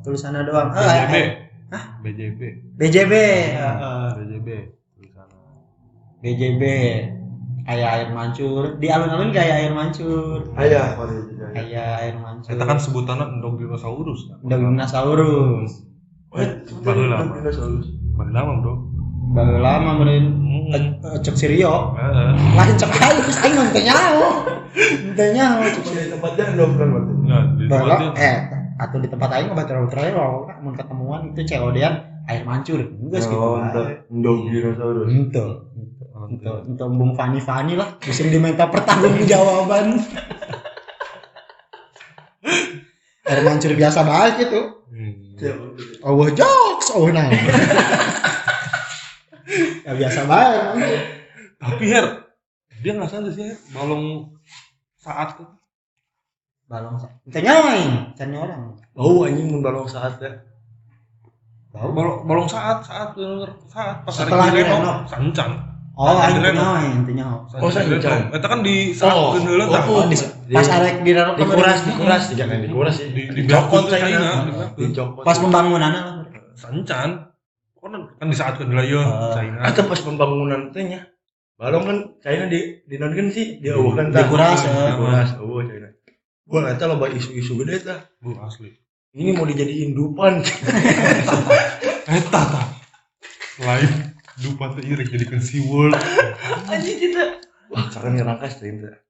[0.02, 1.14] tulisannya doang BJB.
[1.14, 2.40] aya- BJB.
[2.76, 3.12] BJB
[3.54, 4.08] heeh.
[4.12, 4.48] BJB.
[4.92, 5.38] Tulisannya.
[6.20, 6.62] BJB
[7.66, 11.50] aya air mancur di alun-alun kayak air mancur Ayah di Jaya.
[11.52, 14.30] kayak air mancur Kita kan sebutannya endog dinosaurus.
[14.40, 15.72] dinosaurus
[16.32, 16.48] Eh,
[16.80, 17.16] Baheula.
[17.16, 17.86] kan dinosaurus.
[18.12, 18.74] Bari lama, Bro.
[19.28, 20.72] baru lama Hmm.
[20.72, 20.82] Eh,
[21.20, 22.30] cek si Rio Heeh.
[22.56, 24.26] lain cek aing mah teu nyaho
[25.12, 27.12] teu nyaho cek Di tempatnya endog kan berarti.
[27.22, 28.36] Nah, tempatnya eh
[28.76, 30.14] atau di tempat aing mah batur terakhir
[30.60, 33.62] mun ketemuan itu ceodean air mancur geus gitu Oh,
[34.10, 34.38] endog
[36.24, 39.86] ente, ente bung Fani Fani lah, bisa diminta pertanggungjawaban.
[43.26, 44.60] Air mancur biasa banget gitu.
[44.88, 45.12] Hmm.
[46.06, 47.26] Oh jokes, oh nah.
[49.84, 51.00] ya biasa banget.
[51.58, 52.06] Tapi Her,
[52.80, 54.30] dia nggak sadar sih balong
[54.96, 55.50] saat tuh.
[56.70, 57.10] Balong sa.
[57.26, 58.74] Kita nyawain, cari orang.
[58.94, 60.30] Oh, anjing mun balong saat ya.
[61.74, 63.12] Balong, balong saat, saat,
[63.68, 65.75] saat pas hari Setelah direnov, direnov.
[65.96, 66.60] Oh, Nah, aing direnov.
[66.60, 67.36] nyawain, teu nyawa.
[67.56, 67.88] Oh, sancan.
[67.96, 68.36] direnov.
[68.36, 69.82] Eta kan di saat Oh, heula tah.
[69.88, 70.16] oh, Oh, di,
[70.52, 73.08] pas arek di renov Dikuras, dikuras, jangan dikuras sih.
[73.16, 74.44] Di- di saya China, kan.
[74.76, 74.92] di.
[74.92, 75.24] Dicopot.
[75.24, 76.04] pas pembangunan lah.
[76.52, 77.10] Sancan.
[77.80, 79.32] Kan kan di saat lah ya Ah.
[79.32, 79.56] China.
[79.64, 81.00] Atau pas pembangunan teh nya.
[81.56, 84.28] Balong kan China di di kan sih dia eueuh kan tah.
[84.28, 84.92] Dikuras, ya.
[84.92, 85.88] Dikuras, eueuh China.
[86.44, 88.04] Gua eta loba isu-isu gede tah.
[88.20, 88.68] Bu asli.
[89.16, 90.44] Ini mau dijadiin dupan.
[92.20, 92.66] Eta tah.
[93.64, 94.12] Lain
[94.44, 95.96] lupa tuh ieu rek jadikeun SeaWorld.
[96.72, 97.40] Anjing kita.
[97.72, 99.06] Wah, sekarang nih rangkas teh teh.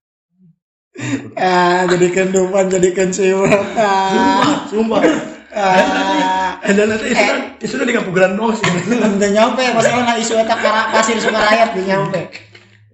[1.37, 3.53] Ah, jadi kendupan, jadi kensiwat.
[3.77, 5.05] Ah, Sumpah.
[5.53, 6.57] ah.
[6.65, 7.13] Eh, dan nanti
[7.61, 8.65] isu isu di kapugeran dong sih.
[8.97, 12.33] Udah nyampe, masalah na isu kara pasir Sukarayat di nyampe.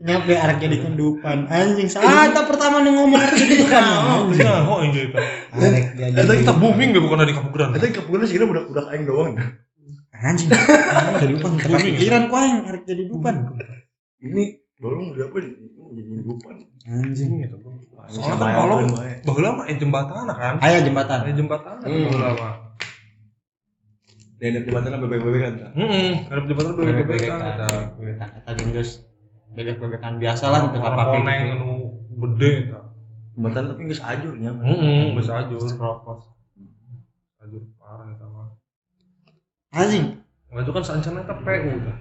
[0.03, 1.47] Nyampe arek jadi kendupan.
[1.47, 4.35] Anjing, saat pertama nu ngomong arek jadi kendupan.
[4.43, 5.21] Nah, oh ini kita.
[5.55, 6.43] Arek jadi.
[6.43, 7.71] Kita booming gak bukan dari Kapugeran.
[7.79, 9.39] Eta kapugeran sih udah udah aing doang.
[10.23, 10.49] Anjing.
[11.21, 13.35] Jadi dupan kepikiran ku aing arek jadi dupan
[14.21, 14.45] ini
[14.79, 15.53] bolong udah apa nih
[15.93, 16.49] jadi lupa
[16.85, 17.31] anjing.
[17.41, 19.15] Gitu ini Soalnya sama kan yang Bay.
[19.23, 20.55] baheula mah eh jembatan kan?
[20.59, 21.19] Aya jembatan.
[21.25, 22.03] Eh jembatan Hmm.
[22.05, 22.55] baheula mah
[24.39, 25.71] dan jembatan bebek-bebek kan tak?
[25.79, 28.91] heeh ada jembatan bebek bebek bebekan kan bebekan eta geus
[29.49, 31.71] bebek bebekan biasa lah untuk orang apa koneng anu
[32.27, 32.53] gede
[33.33, 36.27] jembatan tapi nggak ajurnya heeh geus ajur Kropos.
[37.39, 38.42] ajur parah eta mah
[39.73, 41.97] anjing Nggak itu kan sancana ke PU dah.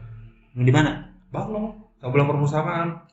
[0.54, 0.92] di mana
[1.32, 3.08] Balong, sebelum perpustakaan.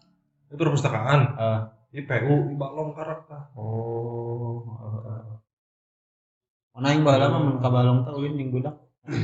[0.50, 1.20] Itu perpustakaan.
[1.38, 1.61] Eh.
[1.88, 3.46] Di PU, di Balong karak tah.
[3.54, 4.66] oh
[6.74, 8.74] Mana yang bahala mah mun ka balong teh ulin jeung budak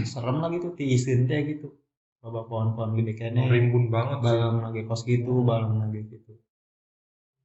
[0.05, 1.71] serem lagi tuh ti iseun teh gitu
[2.19, 4.25] loba pohon-pohon gede kene Rimbun banget sih.
[4.25, 6.35] balong lagi kos gitu balong lagi gitu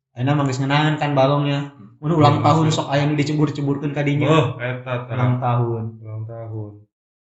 [0.09, 4.25] Ayeuna mah geus ngeunaan kan balongnya mun ulang tahun sok aya nu dicebur-ceburkeun ka dinya
[4.25, 5.83] Oh, eta Ulang tahun.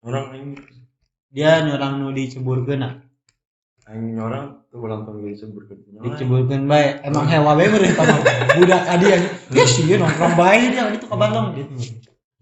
[0.05, 0.55] Orang ini
[1.33, 2.93] dia nyorang nu diceburkeun nah
[3.85, 5.69] Aing orang tuh ulang tahun gitu sebut
[6.01, 6.97] diceburkeun bae.
[7.05, 8.17] Emang hewa bae meureun tah mah.
[8.57, 9.21] budak adian
[9.53, 10.89] ya sih dia nongkrong bae dia.
[10.89, 11.73] Gitu ka balong gitu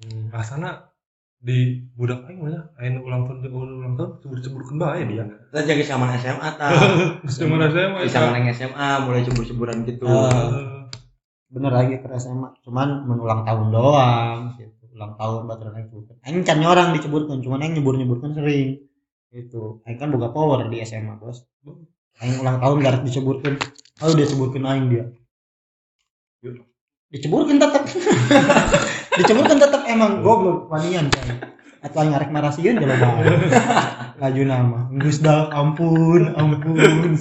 [0.04, 0.92] Hmm, rasana
[1.40, 5.24] di budak aing mah aing ulang tahun ulang tahun cebur-ceburkeun bae dia.
[5.52, 6.84] kita jadi zaman SMA mah
[8.04, 10.04] di zaman yang SMA mulai cebur-ceburan gitu.
[10.08, 10.88] Ah.
[11.48, 14.73] bener lagi ke SMA cuman mun ulang tahun doang gitu
[15.04, 18.80] ulang tahun baturan aing ceburkeun aing can nyorang diceburkeun cuman aing nyebur-nyeburkeun sering.
[19.36, 21.44] Itu aing kan boga power di SMA bos
[22.24, 23.60] aing ulang tahun garek diceburkeun
[24.00, 25.06] oh dia ceburkeun aing dia.
[27.12, 27.84] Diceburkeun tetep.
[29.20, 29.82] Diceburkeun tetep.
[29.92, 31.52] Emang goblok wanian kan
[31.84, 33.28] atau aing ngarek marasieun kalau bae
[34.24, 34.80] laju nama.
[35.04, 37.12] Geus dah ampun ampun.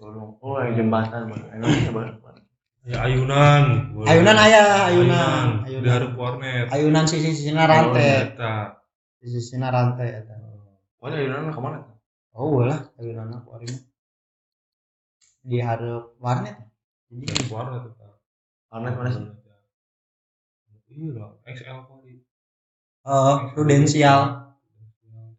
[0.00, 2.16] Tolong oh yang jembatan mah emangnya banget
[2.88, 3.92] Ya ayunan.
[4.08, 6.72] ayunan aya ayunan Di ayunan hareup warnet.
[6.72, 8.80] ayunan sisi sisina rantai Eta.
[9.20, 10.32] sisi sisina rantai eta
[10.98, 11.84] oh yang ke mana
[12.32, 13.68] oh boleh ayunan aku hari
[15.44, 16.56] di hareup warnet
[17.12, 18.08] Di warnet eta.
[18.72, 19.24] Warnet mana sih?
[20.88, 22.24] Iya lah, XL kali.
[23.04, 24.20] eh prudensial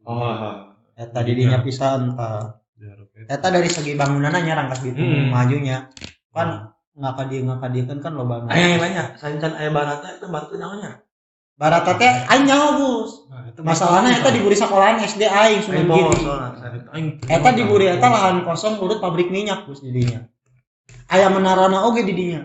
[0.06, 2.62] oh eta di dinya pisan ta
[3.26, 5.34] eta dari segi bangunannya rangkas gitu Hmm.
[5.34, 5.90] majunya
[6.30, 6.69] kan
[7.00, 8.48] nggak kadi nggak kadieun kan loba nu.
[8.52, 11.00] Aing yang nanya sancan aya barata itu batu namanya
[11.56, 13.12] barata teh aing nyaho Gus
[13.60, 16.50] Nah, masalahnya eta di buri sekolahan SD aing Sunan soalnya.
[16.76, 17.08] Eta aing.
[17.24, 20.24] eta di buri eta lahan kosong urut pabrik minyak Gus di dinya
[21.08, 22.44] aya menarana oge di dinya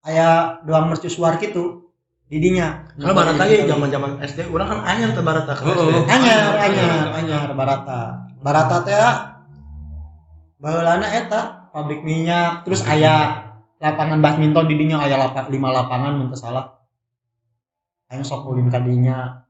[0.00, 1.92] aya doang mercusuar gitu
[2.26, 5.92] di dinya kalau barata ge zaman-zaman SD urang kan anyar teh barata ke Oh, SD
[5.94, 6.04] oh.
[6.10, 7.04] anyar anyar.
[7.14, 8.00] anyar barata.
[8.42, 8.98] Barata teh
[10.56, 13.44] baheulana eta pabrik minyak terus aya
[13.76, 16.72] lapangan badminton di dinya aya lapa, lima lapangan mun teu salah.
[18.08, 19.44] Aing sok ulin ka dinya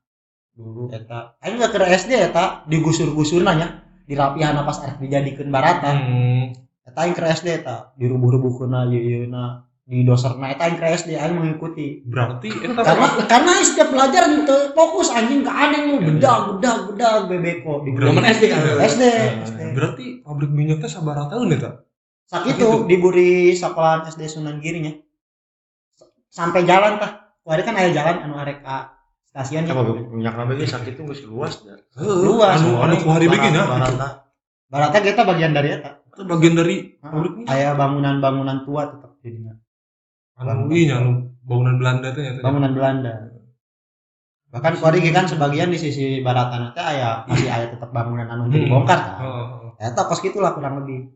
[0.59, 1.39] dulu eta.
[1.39, 2.67] Aing gak ke SD eta.
[2.67, 6.51] Digusur-gusur nanya dirapihan pas arek dijadikeun barata Hmm.
[6.83, 7.95] eta aing ke SD eta.
[7.95, 12.03] Dirubuh-rubuhkeuna ieuna di doserna eta aing ke SD aing mengikuti.
[12.03, 17.21] Berarti eta karena karena setiap pelajaran itu fokus anjing ke aneh lu bedag bedag bedag
[17.31, 17.87] bebeko.
[17.87, 18.61] Di zaman SD kan?
[18.83, 19.03] SD
[19.47, 21.86] SD berarti pabrik minyak teh sabarataeun eta.
[22.27, 24.93] Sakitu di buri sekolahan SD Sunan Girinya
[26.29, 28.91] sampai jalan tah Wari kan aya jalan anu arek ka
[29.25, 29.79] stasiun apa
[30.11, 32.17] minyak nabe ge sakit tuh geus luas dah Heeh.
[32.21, 32.59] Luas.
[32.59, 33.63] Anu anu ku hari bikin ya.
[33.65, 34.27] barata
[34.67, 37.47] Barata kita bagian dari eta Itu bagian dari minyak.
[37.47, 39.55] aya bangunan-bangunan tua tetap jadinya
[40.37, 41.11] Anu ieu anu
[41.41, 42.43] bangunan Belanda teh eta.
[42.43, 43.13] bangunan Belanda
[44.47, 48.43] bahkan kuari ge kan sebagian di sisi baratan teh aya masih aya tetap bangunan anu
[48.45, 48.59] Hmm.
[48.59, 49.87] dibongkar tah Heeh.
[49.87, 51.15] eta kos gitulah kurang lebih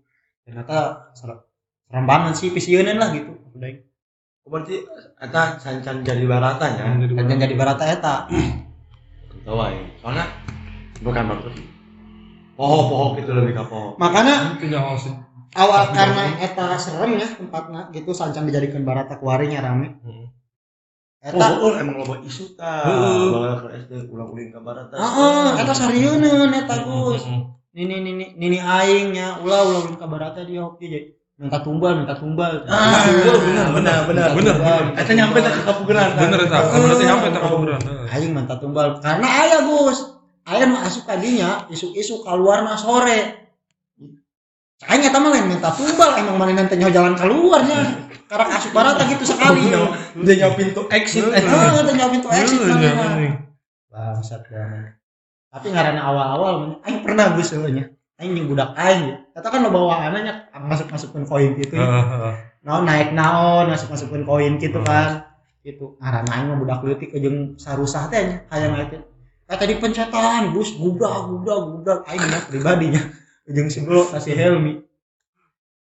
[0.51, 3.31] ternyata serem, banget sih pisieun lah gitu.
[3.55, 3.71] Udah
[4.41, 4.83] Oh, berarti
[5.21, 8.25] eta sancan jadi baratanya dan jadi barata eta.
[9.45, 10.27] Tahu aja soalnya
[11.05, 11.55] bukan bagus
[12.57, 14.57] poho-poho gitu lebih ke poho makanya
[15.57, 19.97] awal karena eta serem ya tempatnya gitu sancan dijadikan barata kuarinya rame.
[20.05, 20.27] Heeh.
[21.21, 23.29] eta oh, oh, emang loba isu ta Heeh.
[23.29, 24.97] bawa ke SD ulang ulin ke barata.
[24.97, 27.25] Heeh eta sarieun eta Gus
[27.71, 29.39] Nini nini nini aingnya.
[29.47, 30.67] Ulah ulah ulun ka barata dia.
[30.67, 31.09] Hoki jadi
[31.41, 32.67] minta tumbal minta tumbal.
[32.69, 34.83] Ah benar benar benar Bener, bener.
[34.93, 36.59] eta nyampe tak ke kapugeran Bener eta.
[36.69, 37.81] Berarti nyampe tak kaburan.
[38.13, 39.01] aing minta tumbal.
[39.01, 39.99] Karena aya Gus
[40.45, 43.49] aya nu asup kadinya isuk-isuk keluarna sore.
[44.85, 46.13] Aing eta mah lain minta tumbal.
[46.21, 48.11] Emang mana nanti nyaho jalan keluarnya.
[48.29, 49.71] Karena asup barata gitu sekali.
[50.19, 51.25] Udah nyawa pintu exit.
[51.25, 52.61] Ah teh nyaho pintu exit
[53.91, 55.00] bangsat banget
[55.51, 57.91] tapi ngaranna awal-awal aing pernah Gus sebenarnya
[58.21, 59.03] aing jeung budak aing.
[59.09, 61.89] Ya eta kan lo bawa anaknya masuk-masukkeun koin gitu ya.
[61.89, 62.35] Heeh.
[62.61, 65.25] naon naik naon masuk-masukkeun koin gitu kan.
[65.65, 69.01] Itu ngaranna aing mah budak leutik jeung sarusah teh nya hayang aya teh.
[69.49, 72.01] Kata di pencetan bus gubrak gubrak gubrak.
[72.13, 73.03] Aing mah pribadinya
[73.49, 74.85] jeung si Bro kasih Helmi.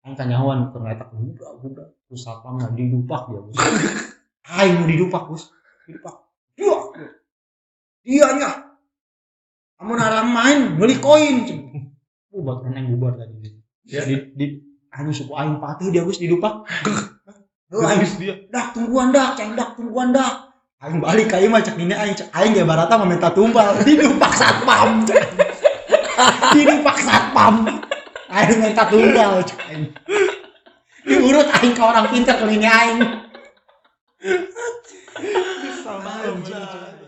[0.07, 1.87] Aing tanyawan keur eta gubrak gubrak.
[2.07, 3.57] Terus sapam mah didupak dia bus
[4.63, 5.51] aing mau didupak bus
[5.83, 6.15] didupak.
[6.55, 6.75] Dia
[7.99, 8.68] dianya
[9.79, 11.47] kamu narang main beli koin
[12.27, 13.55] bubar kan aing bubar tadi.
[13.87, 14.03] Ya.
[14.03, 14.45] di di
[14.91, 16.67] anu suku aing patih dia didupak
[17.71, 18.03] Duh, aing.
[18.03, 18.35] Habis dia.
[18.51, 20.51] dak tungguan dak ceng dak tungguan dak
[20.83, 23.79] aing balik mah cek ini aing cek aing ge barata mah minta tumbal.
[23.87, 25.03] Didupak satpam.
[25.07, 25.23] Cek.
[26.59, 27.55] didupak satpam.
[28.27, 29.83] Aing minta tumbal cek aing
[31.07, 32.99] diurut aing ke orang pintar ke ini aing.
[35.87, 36.98] Sama.